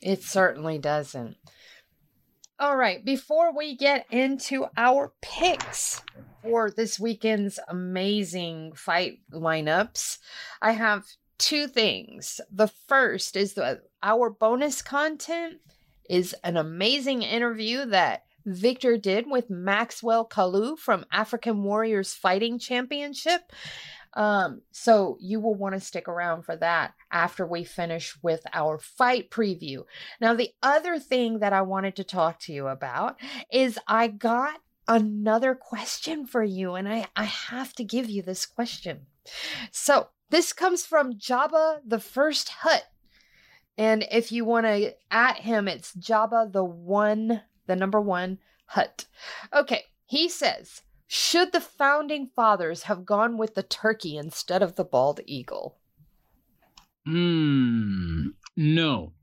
[0.02, 1.36] It certainly doesn't.
[2.60, 6.02] All right, before we get into our picks
[6.42, 10.18] for this weekend's amazing fight lineups,
[10.60, 11.04] I have
[11.38, 12.40] two things.
[12.50, 15.58] The first is that our bonus content
[16.10, 23.52] is an amazing interview that Victor did with Maxwell Kalu from African Warriors Fighting Championship.
[24.14, 28.78] Um, so you will want to stick around for that after we finish with our
[28.78, 29.84] fight preview.
[30.20, 33.16] Now, the other thing that I wanted to talk to you about
[33.52, 38.46] is I got another question for you, and I, I have to give you this
[38.46, 39.06] question.
[39.70, 42.84] So this comes from Jabba the First Hut.
[43.76, 49.06] And if you want to at him, it's Jabba the one, the number one hut.
[49.54, 54.84] Okay, he says, should the founding fathers have gone with the turkey instead of the
[54.84, 55.78] bald eagle?
[57.08, 59.14] Mm, no,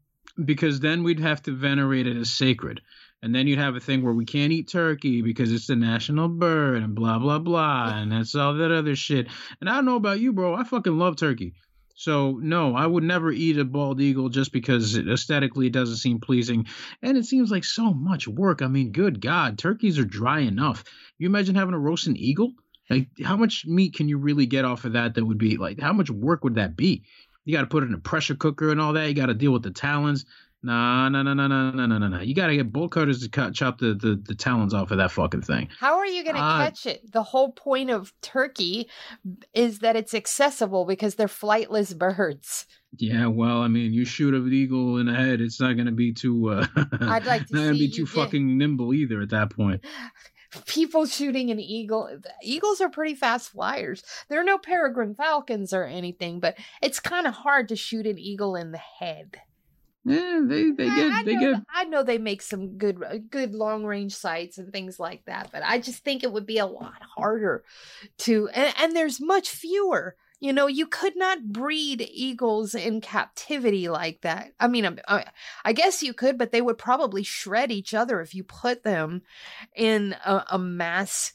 [0.43, 2.81] because then we'd have to venerate it as sacred.
[3.21, 6.27] And then you'd have a thing where we can't eat turkey because it's the national
[6.27, 7.93] bird and blah, blah, blah.
[7.95, 9.27] And that's all that other shit.
[9.61, 10.55] And I don't know about you, bro.
[10.55, 11.53] I fucking love turkey.
[11.97, 15.95] So, no, I would never eat a bald eagle just because it aesthetically it doesn't
[15.95, 16.67] seem pleasing.
[17.01, 18.61] And it seems like so much work.
[18.61, 20.83] I mean, good God, turkeys are dry enough.
[21.17, 22.51] You imagine having to roast an eagle?
[22.89, 25.79] Like, how much meat can you really get off of that that would be like,
[25.79, 27.03] how much work would that be?
[27.45, 29.07] You got to put it in a pressure cooker and all that.
[29.07, 30.25] You got to deal with the talons.
[30.65, 32.19] Nah, no, no, no, no, no, no, no, no.
[32.21, 34.97] You got to get bolt cutters to cut, chop the, the, the talons off of
[34.97, 35.69] that fucking thing.
[35.79, 37.11] How are you going to Uh, catch it?
[37.11, 38.89] The whole point of turkey
[39.53, 42.65] is that it's accessible because they're flightless birds.
[42.97, 45.91] Yeah, well, I mean, you shoot an eagle in the head, it's not going to
[45.91, 46.49] be too.
[46.49, 46.65] Uh,
[47.01, 49.85] I'd like to not gonna be too you get- fucking nimble either at that point.
[50.67, 52.09] People shooting an eagle.
[52.41, 54.03] Eagles are pretty fast flyers.
[54.29, 58.17] There are no peregrine falcons or anything, but it's kind of hard to shoot an
[58.17, 59.35] eagle in the head.
[60.05, 61.63] Yeah, they they I- get I, they know, get.
[61.73, 63.01] I know they make some good
[63.31, 66.59] good long range sights and things like that, but I just think it would be
[66.59, 67.63] a lot harder
[68.19, 70.15] to and, and there's much fewer.
[70.41, 74.51] You know, you could not breed eagles in captivity like that.
[74.59, 75.25] I mean, I,
[75.63, 79.21] I guess you could, but they would probably shred each other if you put them
[79.75, 81.33] in a, a mass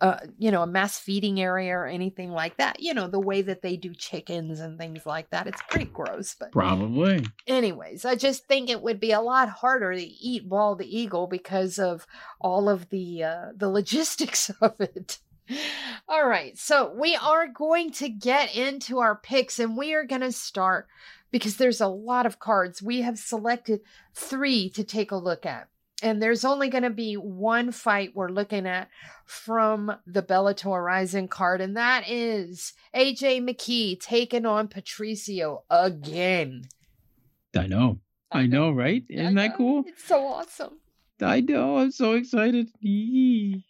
[0.00, 2.80] uh, you know, a mass feeding area or anything like that.
[2.80, 5.46] You know, the way that they do chickens and things like that.
[5.46, 7.26] It's pretty gross, but Probably.
[7.46, 11.78] anyways, I just think it would be a lot harder to eat bald eagle because
[11.78, 12.06] of
[12.40, 15.18] all of the uh, the logistics of it.
[16.08, 20.20] All right, so we are going to get into our picks, and we are going
[20.20, 20.86] to start
[21.30, 22.82] because there's a lot of cards.
[22.82, 23.80] We have selected
[24.14, 25.68] three to take a look at.
[26.02, 28.88] And there's only going to be one fight we're looking at
[29.24, 36.68] from the Bellator Rising card, and that is AJ McKee taking on Patricio again.
[37.56, 37.98] I know.
[38.30, 39.02] I know, right?
[39.10, 39.84] I Isn't that cool?
[39.86, 40.78] It's so awesome.
[41.20, 41.78] I know.
[41.78, 42.68] I'm so excited.
[42.80, 43.64] Yee.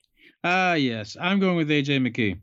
[0.44, 1.16] Ah, yes.
[1.20, 2.38] I'm going with AJ McKee.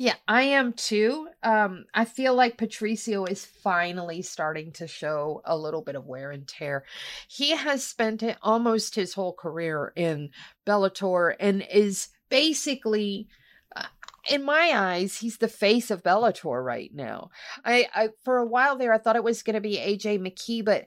[0.00, 1.26] Yeah, I am too.
[1.42, 6.30] Um, I feel like Patricio is finally starting to show a little bit of wear
[6.30, 6.84] and tear.
[7.26, 10.30] He has spent almost his whole career in
[10.64, 13.26] Bellator and is basically.
[13.74, 13.86] Uh,
[14.30, 17.30] in my eyes, he's the face of Bellator right now.
[17.64, 20.64] I, I for a while there, I thought it was going to be AJ McKee,
[20.64, 20.84] but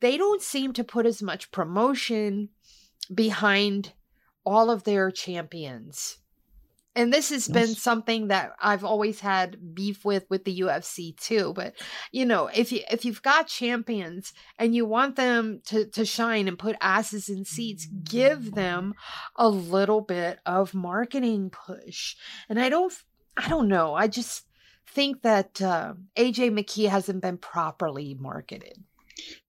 [0.00, 2.50] they don't seem to put as much promotion
[3.14, 3.94] behind
[4.44, 6.19] all of their champions.
[7.00, 11.54] And this has been something that I've always had beef with with the UFC too.
[11.56, 11.72] But
[12.12, 16.46] you know, if you if you've got champions and you want them to to shine
[16.46, 18.92] and put asses in seats, give them
[19.34, 22.16] a little bit of marketing push.
[22.50, 22.92] And I don't
[23.34, 23.94] I don't know.
[23.94, 24.44] I just
[24.86, 28.74] think that uh, AJ McKee hasn't been properly marketed.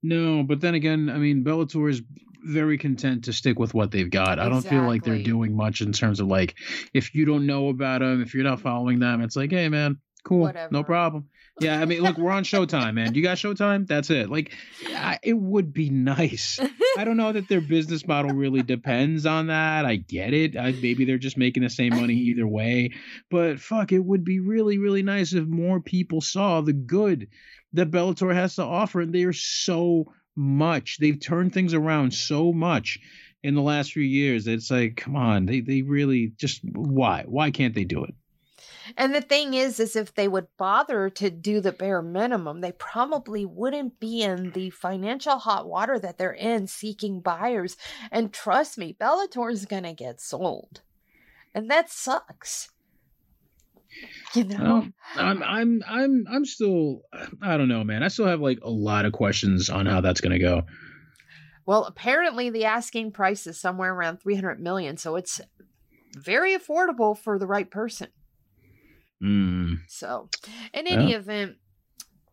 [0.02, 2.02] No, but then again, I mean, Bellator is
[2.44, 4.34] very content to stick with what they've got.
[4.34, 4.46] Exactly.
[4.46, 6.56] I don't feel like they're doing much in terms of like,
[6.94, 9.98] if you don't know about them, if you're not following them, it's like, hey, man,
[10.24, 10.72] cool, Whatever.
[10.72, 11.28] no problem.
[11.60, 13.14] Yeah, I mean, look, we're on Showtime, man.
[13.14, 13.86] You got Showtime?
[13.86, 14.32] That's it.
[14.32, 14.54] Like,
[14.88, 16.60] I, it would be nice.
[16.98, 19.86] I don't know that their business model really depends on that.
[19.86, 20.58] I get it.
[20.58, 22.94] I, maybe they're just making the same money either way.
[23.30, 27.28] But fuck, it would be really, really nice if more people saw the good
[27.74, 30.06] that Bellator has to offer, and they are so
[30.36, 30.98] much.
[30.98, 33.00] They've turned things around so much
[33.44, 34.48] in the last few years.
[34.48, 37.24] It's like, come on, they they really just why?
[37.28, 38.14] Why can't they do it?
[38.98, 42.72] And the thing is, is if they would bother to do the bare minimum, they
[42.74, 47.78] probably wouldn't be in the financial hot water that they're in seeking buyers.
[48.12, 50.82] And trust me, Bellator is going to get sold.
[51.54, 52.70] And that sucks.
[54.34, 54.88] You know, well,
[55.18, 57.02] I'm I'm I'm I'm still
[57.42, 58.02] I don't know, man.
[58.02, 60.62] I still have like a lot of questions on how that's going to go.
[61.66, 65.42] Well, apparently the asking price is somewhere around 300 million, so it's
[66.18, 68.08] very affordable for the right person.
[69.22, 69.80] Mm.
[69.88, 70.30] So,
[70.74, 71.18] in any yeah.
[71.18, 71.58] event,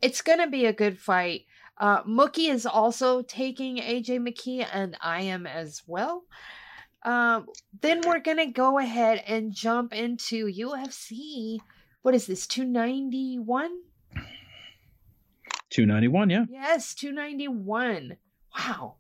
[0.01, 1.43] it's going to be a good fight.
[1.77, 6.25] Uh, Mookie is also taking AJ McKee, and I am as well.
[7.05, 7.47] Um,
[7.81, 11.59] then we're gonna go ahead and jump into UFC.
[12.03, 12.47] What is this?
[12.47, 13.71] Two ninety one.
[15.71, 16.31] Two ninety one.
[16.31, 16.47] Yeah.
[16.49, 18.17] Yes, two ninety one.
[18.57, 18.97] Wow.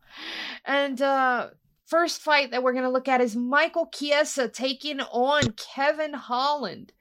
[0.64, 1.51] And uh
[1.86, 6.92] first fight that we're gonna look at is Michael Chiesa taking on Kevin Holland.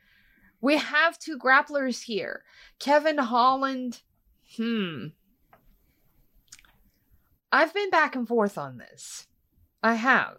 [0.61, 2.43] We have two grapplers here.
[2.79, 4.01] Kevin Holland.
[4.55, 5.07] Hmm.
[7.51, 9.27] I've been back and forth on this.
[9.83, 10.37] I have.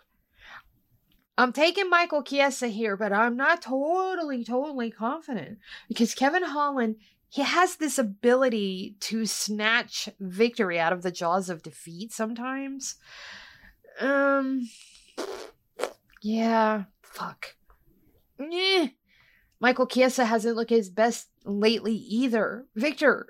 [1.39, 6.97] I'm taking Michael Chiesa here, but I'm not totally, totally confident because Kevin Holland,
[7.29, 12.97] he has this ability to snatch victory out of the jaws of defeat sometimes.
[14.01, 14.69] Um,
[16.21, 17.55] yeah, fuck.
[18.41, 18.89] Eh.
[19.61, 22.67] Michael Chiesa hasn't looked his best lately either.
[22.75, 23.29] Victor,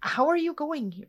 [0.00, 1.08] how are you going here?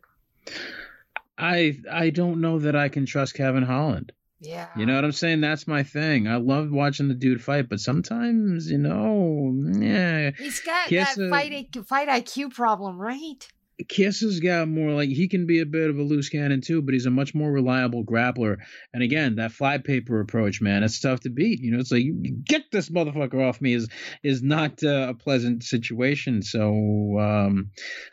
[1.38, 4.12] I I don't know that I can trust Kevin Holland.
[4.42, 4.68] Yeah.
[4.76, 5.40] You know what I'm saying?
[5.40, 6.26] That's my thing.
[6.26, 10.32] I love watching the dude fight, but sometimes, you know, yeah.
[10.36, 13.48] He's got that fight, fight IQ problem, right?
[13.88, 16.82] Kiss has got more like he can be a bit of a loose cannon too,
[16.82, 18.58] but he's a much more reliable grappler.
[18.92, 21.60] And again, that fly paper approach, man, it's tough to beat.
[21.60, 22.04] You know, it's like
[22.44, 23.88] get this motherfucker off me is
[24.22, 26.42] is not uh, a pleasant situation.
[26.42, 27.70] So um,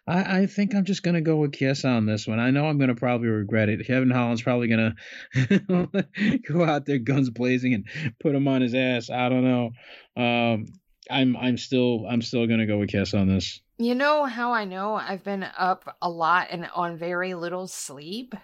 [0.08, 2.40] I, I think I'm just gonna go with Kiss on this one.
[2.40, 3.86] I know I'm gonna probably regret it.
[3.86, 4.96] Kevin Holland's probably gonna
[6.48, 7.86] go out there guns blazing and
[8.20, 9.10] put him on his ass.
[9.10, 9.72] I don't know.
[10.16, 10.66] Um,
[11.10, 13.62] I'm I'm still I'm still gonna go with Kiss on this.
[13.80, 18.36] You know how I know I've been up a lot and on very little sleep?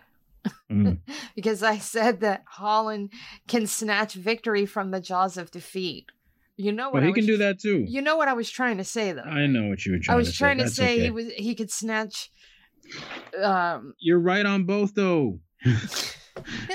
[0.71, 0.99] Mm.
[1.35, 3.11] because I said that Holland
[3.45, 6.05] can snatch victory from the jaws of defeat.
[6.55, 7.01] You know what?
[7.01, 7.83] But he can do that too.
[7.85, 9.23] You know what I was trying to say though.
[9.23, 9.99] I know what you were trying.
[9.99, 10.13] To say.
[10.13, 10.63] I was to trying say.
[10.63, 11.03] to say okay.
[11.03, 12.31] he was he could snatch.
[13.41, 15.39] Um, You're right on both though.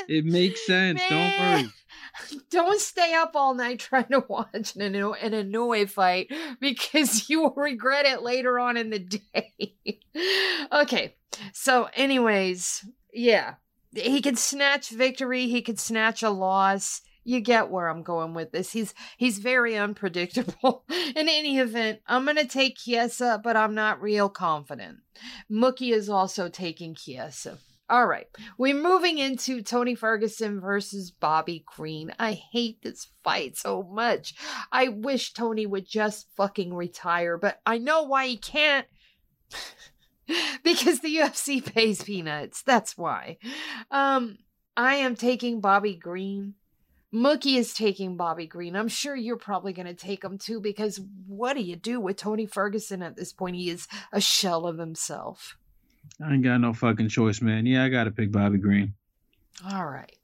[0.07, 1.01] it makes sense.
[1.09, 1.71] Don't worry.
[2.51, 7.55] don't stay up all night trying to watch an, an Inoue fight because you will
[7.57, 9.75] regret it later on in the day.
[10.73, 11.15] okay,
[11.53, 13.55] so, anyways, yeah,
[13.95, 17.03] he can snatch victory, he could snatch a loss.
[17.23, 18.73] You get where I'm going with this.
[18.73, 20.85] He's he's very unpredictable.
[20.89, 25.01] In any event, I'm gonna take Chiesa, but I'm not real confident.
[25.51, 27.59] Mookie is also taking Chiesa.
[27.91, 28.29] All right.
[28.57, 32.13] We're moving into Tony Ferguson versus Bobby Green.
[32.21, 34.37] I hate this fight so much.
[34.71, 38.87] I wish Tony would just fucking retire, but I know why he can't.
[40.63, 42.63] because the UFC pays peanuts.
[42.63, 43.39] That's why.
[43.91, 44.39] Um,
[44.77, 46.55] I am taking Bobby Green.
[47.13, 48.77] Mookie is taking Bobby Green.
[48.77, 52.19] I'm sure you're probably going to take him too because what do you do with
[52.19, 53.57] Tony Ferguson at this point?
[53.57, 55.57] He is a shell of himself.
[56.23, 57.67] I ain't got no fucking choice, man.
[57.67, 58.95] Yeah, I got to pick Bobby Green.
[59.71, 60.15] All right.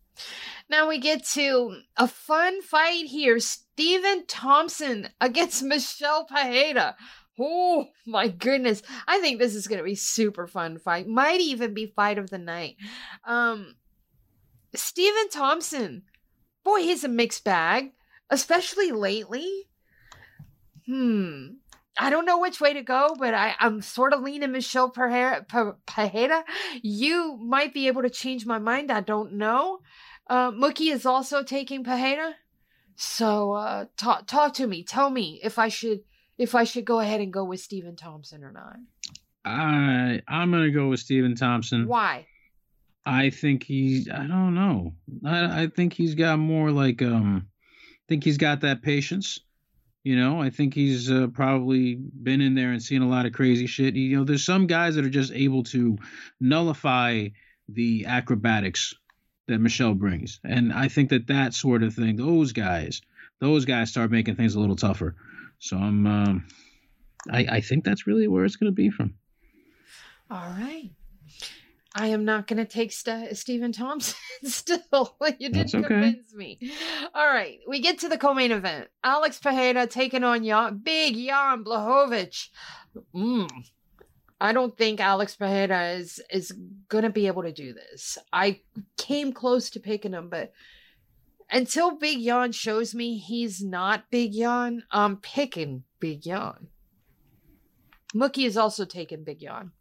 [0.68, 3.38] Now we get to a fun fight here.
[3.38, 6.96] Stephen Thompson against Michel Pereira.
[7.38, 8.82] Oh my goodness.
[9.06, 11.06] I think this is going to be super fun fight.
[11.06, 12.76] Might even be fight of the night.
[13.24, 13.76] Um
[14.74, 16.02] Stephen Thompson.
[16.64, 17.92] Boy, he's a mixed bag,
[18.28, 19.68] especially lately.
[20.86, 21.46] Hmm.
[21.98, 25.46] I don't know which way to go, but I, I'm sort of leaning Michel Pereira.
[26.82, 28.90] You might be able to change my mind.
[28.90, 29.80] I don't know.
[30.26, 32.34] Uh, Mookie is also taking Pereira.
[32.96, 34.82] So uh, talk talk to me.
[34.82, 36.00] Tell me if I should
[36.38, 38.76] if I should go ahead and go with Stephen Thompson or not.
[39.44, 41.86] I I'm gonna go with Stephen Thompson.
[41.86, 42.26] Why?
[43.04, 44.94] I think he's I don't know.
[45.24, 49.40] I I think he's got more like um I think he's got that patience.
[50.06, 53.32] You know, I think he's uh, probably been in there and seen a lot of
[53.32, 53.96] crazy shit.
[53.96, 55.98] You know, there's some guys that are just able to
[56.40, 57.30] nullify
[57.68, 58.94] the acrobatics
[59.48, 60.38] that Michel brings.
[60.44, 63.02] And I think that that sort of thing, those guys,
[63.40, 65.16] those guys start making things a little tougher.
[65.58, 66.46] So I'm, um,
[67.28, 69.14] I, I think that's really where it's going to be from.
[70.30, 70.92] All right.
[71.98, 75.16] I am not going to take St- Stephen Thompson still.
[75.38, 75.88] you didn't okay.
[75.88, 76.58] convince me.
[77.14, 77.58] All right.
[77.66, 78.88] We get to the co main event.
[79.02, 82.48] Alex Pereira taking on Jan, Big Jan Blachowicz.
[83.14, 83.50] Mm,
[84.40, 86.52] I don't think Alex Pereira is is
[86.88, 88.18] gonna be able to do this.
[88.32, 88.60] I
[88.98, 90.52] came close to picking him, but
[91.50, 96.68] until Big Jan shows me he's not Big Jan, I'm picking Big Jan.
[98.14, 99.72] Mookie is also taking Big Jan.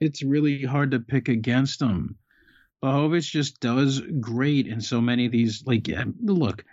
[0.00, 2.16] It's really hard to pick against him.
[2.82, 5.62] Blachowicz just does great in so many of these.
[5.66, 5.88] Like,
[6.20, 6.64] look,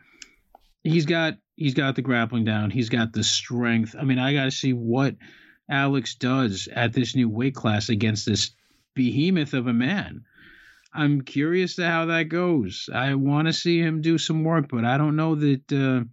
[0.83, 2.71] he's got he's got the grappling down.
[2.71, 3.95] He's got the strength.
[3.97, 5.15] I mean, I got to see what
[5.69, 8.51] Alex does at this new weight class against this
[8.93, 10.25] behemoth of a man.
[10.93, 12.89] I'm curious to how that goes.
[12.93, 16.03] I want to see him do some work, but I don't know that uh,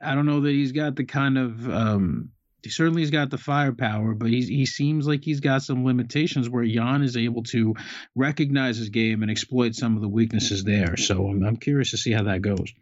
[0.00, 2.30] I don't know that he's got the kind of um,
[2.64, 6.48] he certainly has got the firepower, but he he seems like he's got some limitations
[6.48, 7.74] where Jan is able to
[8.14, 10.96] recognize his game and exploit some of the weaknesses there.
[10.96, 12.72] So I'm I'm curious to see how that goes.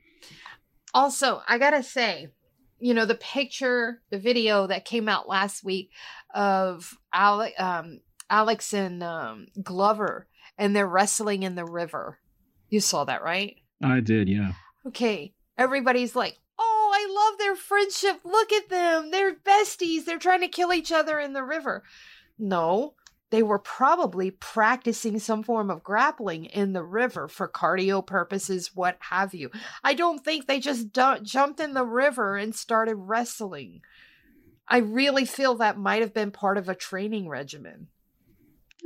[0.94, 2.28] Also, I gotta say,
[2.82, 5.90] you know the picture the video that came out last week
[6.34, 10.26] of alex um, alex and um, glover
[10.58, 12.18] and they're wrestling in the river
[12.68, 14.52] you saw that right i did yeah
[14.84, 16.36] okay everybody's like
[17.02, 21.18] i love their friendship look at them they're besties they're trying to kill each other
[21.18, 21.82] in the river
[22.38, 22.94] no
[23.32, 28.98] they were probably practicing some form of grappling in the river for cardio purposes, what
[29.00, 29.50] have you.
[29.82, 33.80] I don't think they just d- jumped in the river and started wrestling.
[34.68, 37.88] I really feel that might have been part of a training regimen.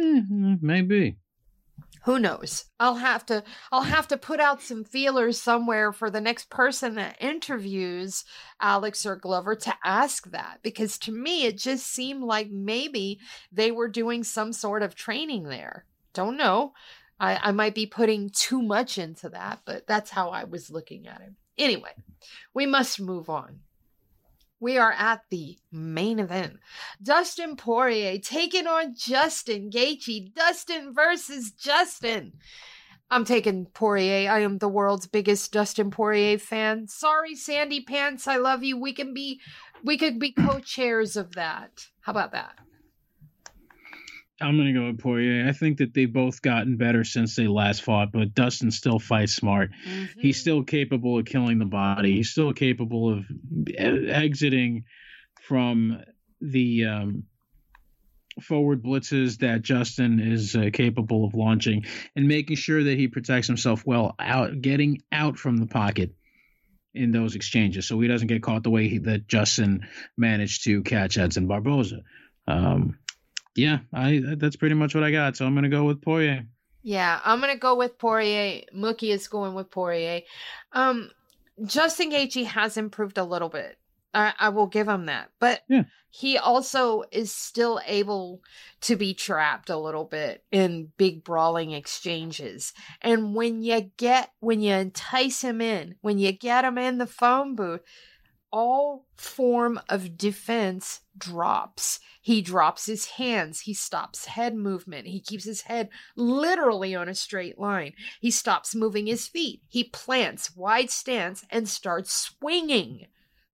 [0.01, 1.17] Mm-hmm, maybe
[2.07, 2.67] who knows?
[2.79, 6.95] I'll have to i'll have to put out some feelers somewhere for the next person
[6.95, 8.25] that interviews
[8.61, 13.19] alex or glover to ask that because to me it just seemed like maybe
[13.51, 15.85] they were doing some sort of training there.
[16.15, 16.75] Don't know.
[17.19, 21.09] I i might be putting too much into that but that's how i was looking
[21.09, 21.33] at it.
[21.59, 21.93] Anyway
[22.55, 23.61] we must move on
[24.61, 26.59] we are at the main event.
[27.03, 30.35] Dustin Poirier taking on Justin Gaethje.
[30.35, 32.33] Dustin versus Justin.
[33.11, 34.31] I'm taking Poirier.
[34.31, 36.89] I am the world's biggest Dustin Poirier fan.
[36.89, 38.27] Sorry, Sandy Pants.
[38.27, 38.79] I love you.
[38.79, 39.41] We can be,
[39.85, 41.87] we could be co-chairs of that.
[42.01, 42.59] How about that?
[44.41, 45.49] I'm gonna go with Poirier.
[45.49, 49.35] I think that they've both gotten better since they last fought, but Dustin still fights
[49.35, 49.71] smart.
[49.89, 50.21] Mm-hmm.
[50.21, 52.17] He's still capable of killing the body.
[52.17, 53.25] He's still capable of
[53.77, 54.85] exiting
[55.41, 56.03] from
[56.41, 57.25] the um,
[58.43, 63.47] forward blitzes that Justin is uh, capable of launching, and making sure that he protects
[63.47, 66.15] himself well, out getting out from the pocket
[66.95, 70.83] in those exchanges, so he doesn't get caught the way he, that Justin managed to
[70.83, 72.03] catch Edson Barboza.
[72.49, 72.99] Um,
[73.57, 75.37] yeah, I that's pretty much what I got.
[75.37, 76.47] So I'm gonna go with Poirier.
[76.83, 78.63] Yeah, I'm gonna go with Poirier.
[78.75, 80.23] Mookie is going with Poirier.
[80.73, 81.11] Um,
[81.65, 83.79] Justin Gaethje has improved a little bit.
[84.15, 85.85] I, I will give him that, but yeah.
[86.09, 88.41] he also is still able
[88.83, 92.73] to be trapped a little bit in big brawling exchanges.
[93.03, 97.07] And when you get when you entice him in, when you get him in the
[97.07, 97.83] phone booth,
[98.57, 102.01] all form of defense drops.
[102.23, 103.61] He drops his hands.
[103.61, 105.09] He stops head movement.
[105.09, 107.93] He keeps his head literally on a straight line.
[108.19, 109.61] He stops moving his feet.
[109.69, 113.09] He plants wide stance and starts swinging.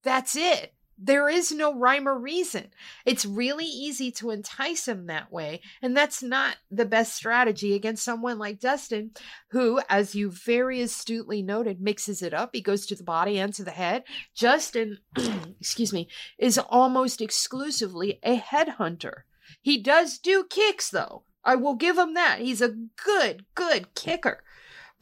[0.05, 0.73] That's it.
[1.05, 2.69] There is no rhyme or reason.
[3.05, 5.61] It's really easy to entice him that way.
[5.83, 9.11] And that's not the best strategy against someone like Dustin,
[9.51, 12.51] who, as you very astutely noted, mixes it up.
[12.53, 14.05] He goes to the body and to the head.
[14.33, 14.99] Justin,
[15.61, 16.07] excuse me,
[16.39, 19.23] is almost exclusively a headhunter.
[19.61, 21.25] He does do kicks, though.
[21.45, 22.39] I will give him that.
[22.39, 24.45] He's a good, good kicker.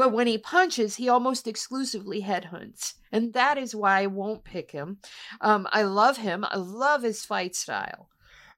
[0.01, 2.95] But when he punches, he almost exclusively headhunts.
[3.13, 4.97] And that is why I won't pick him.
[5.43, 6.43] Um, I love him.
[6.49, 8.09] I love his fight style.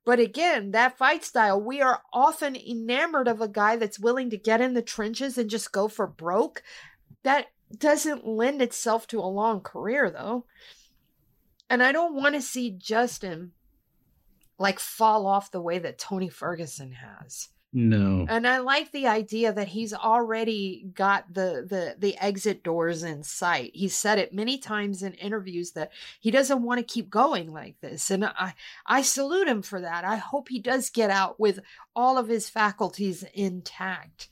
[0.05, 4.37] But again, that fight style, we are often enamored of a guy that's willing to
[4.37, 6.63] get in the trenches and just go for broke.
[7.25, 10.47] That doesn't lend itself to a long career, though.
[11.69, 13.51] And I don't want to see Justin
[14.61, 17.49] like fall off the way that Tony Ferguson has.
[17.75, 18.27] No.
[18.29, 23.23] And I like the idea that he's already got the the the exit doors in
[23.23, 23.71] sight.
[23.75, 27.81] He said it many times in interviews that he doesn't want to keep going like
[27.81, 28.11] this.
[28.11, 28.53] And I
[28.85, 30.05] I salute him for that.
[30.05, 31.61] I hope he does get out with
[31.97, 34.29] all of his faculties intact.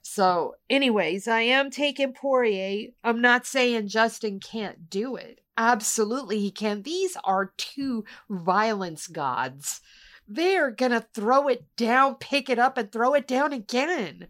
[0.00, 2.88] So, anyways, I am taking Poirier.
[3.04, 5.40] I'm not saying Justin can't do it.
[5.58, 6.82] Absolutely, he can.
[6.82, 9.82] These are two violence gods
[10.34, 14.28] they're gonna throw it down, pick it up, and throw it down again.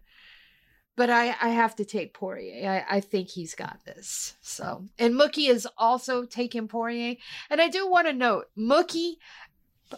[0.95, 2.85] But I, I have to take Poirier.
[2.89, 4.35] I, I think he's got this.
[4.41, 7.15] So, and Mookie is also taking Poirier.
[7.49, 9.15] And I do want to note, Mookie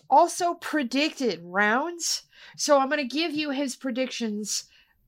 [0.10, 2.24] also predicted rounds.
[2.56, 4.66] So I'm to give you his predictions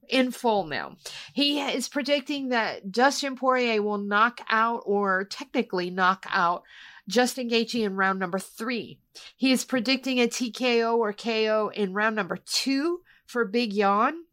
[0.10, 0.98] in full now.
[1.34, 6.64] He is predicting that Dustin Poirier will knock out or technically knock out
[7.08, 9.00] Justin Gaethje in round number three.
[9.36, 14.26] He is predicting a TKO or KO in round number two for Big Yan.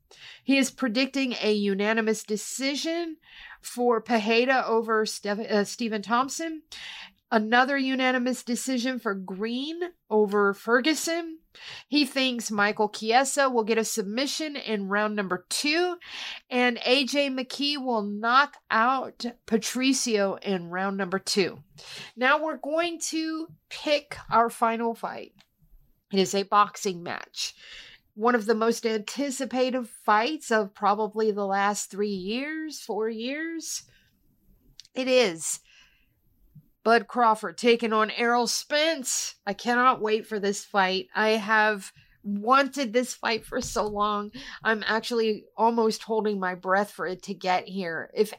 [0.43, 3.17] He is predicting a unanimous decision
[3.61, 6.63] for Pereira over Ste- uh, Stephen Thompson.
[7.31, 11.39] Another unanimous decision for Green over Ferguson.
[11.89, 15.97] He thinks Michael Chiesa will get a submission in round number two,
[16.51, 21.63] and AJ McKee will knock out Patricio in round number two.
[22.17, 25.33] Now we're going to pick our final fight.
[26.13, 27.55] It is a boxing match.
[28.15, 33.83] One of the most anticipated fights of probably the last three years, four years.
[34.95, 35.59] It is
[36.85, 39.37] Bud Crawford taking on Errol Spence.
[39.47, 41.09] I cannot wait for this fight.
[41.15, 44.31] I have wanted this fight for so long.
[44.63, 48.11] I'm actually almost holding my breath for it to get here.
[48.15, 48.35] If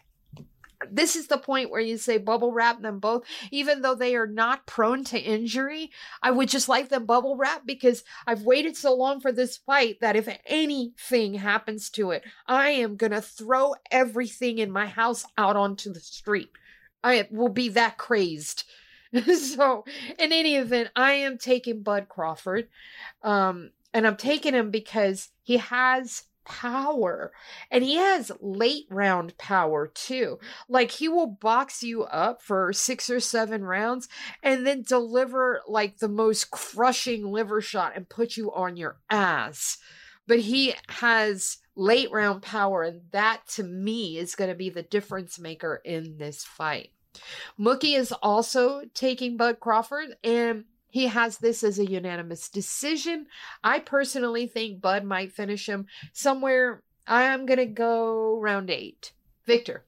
[0.92, 4.28] this is the point where you say bubble wrap them both, even though they are
[4.28, 5.92] not prone to injury.
[6.22, 10.00] I would just like them bubble wrap because I've waited so long for this fight
[10.02, 15.26] that if anything happens to it, I am going to throw everything in my house
[15.38, 16.50] out onto the street.
[17.06, 18.64] I will be that crazed.
[19.38, 19.86] so,
[20.18, 22.68] in any event, I am taking Bud Crawford.
[23.22, 27.32] Um, and I'm taking him because he has power
[27.72, 30.40] and he has late round power too.
[30.68, 34.08] Like he will box you up for six or seven rounds
[34.44, 39.78] and then deliver like the most crushing liver shot and put you on your ass.
[40.28, 44.84] But he has late round power, and that to me is going to be the
[44.84, 46.92] difference maker in this fight.
[47.60, 53.28] Mookie is also taking Bud Crawford, and he has this as a unanimous decision.
[53.64, 56.84] I personally think Bud might finish him somewhere.
[57.08, 59.12] I'm gonna go round eight.
[59.46, 59.86] Victor.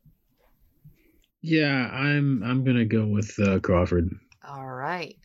[1.42, 4.10] Yeah, I'm I'm gonna go with uh, Crawford.
[4.48, 5.18] All right,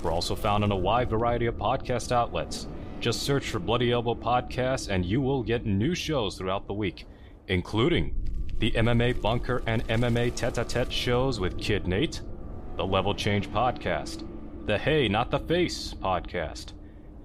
[0.06, 2.68] We're also found on a wide variety of podcast outlets.
[2.99, 7.08] Just search for Bloody Elbow Podcast and you will get new shows throughout the week,
[7.47, 8.14] including
[8.60, 12.22] the MMA Bunker and MMA Tete a Tete shows with Kid Nate,
[12.78, 14.28] the Level Change Podcast,
[14.68, 16.74] the Hey Not the Face Podcast,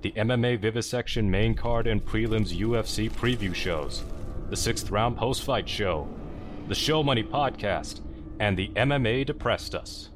[0.01, 4.05] the MMA Vivisection main card and prelims UFC preview shows,
[4.49, 6.09] the Sixth Round Post Fight Show,
[6.69, 8.01] the Show Money Podcast,
[8.39, 10.09] and the MMA Depressed Us.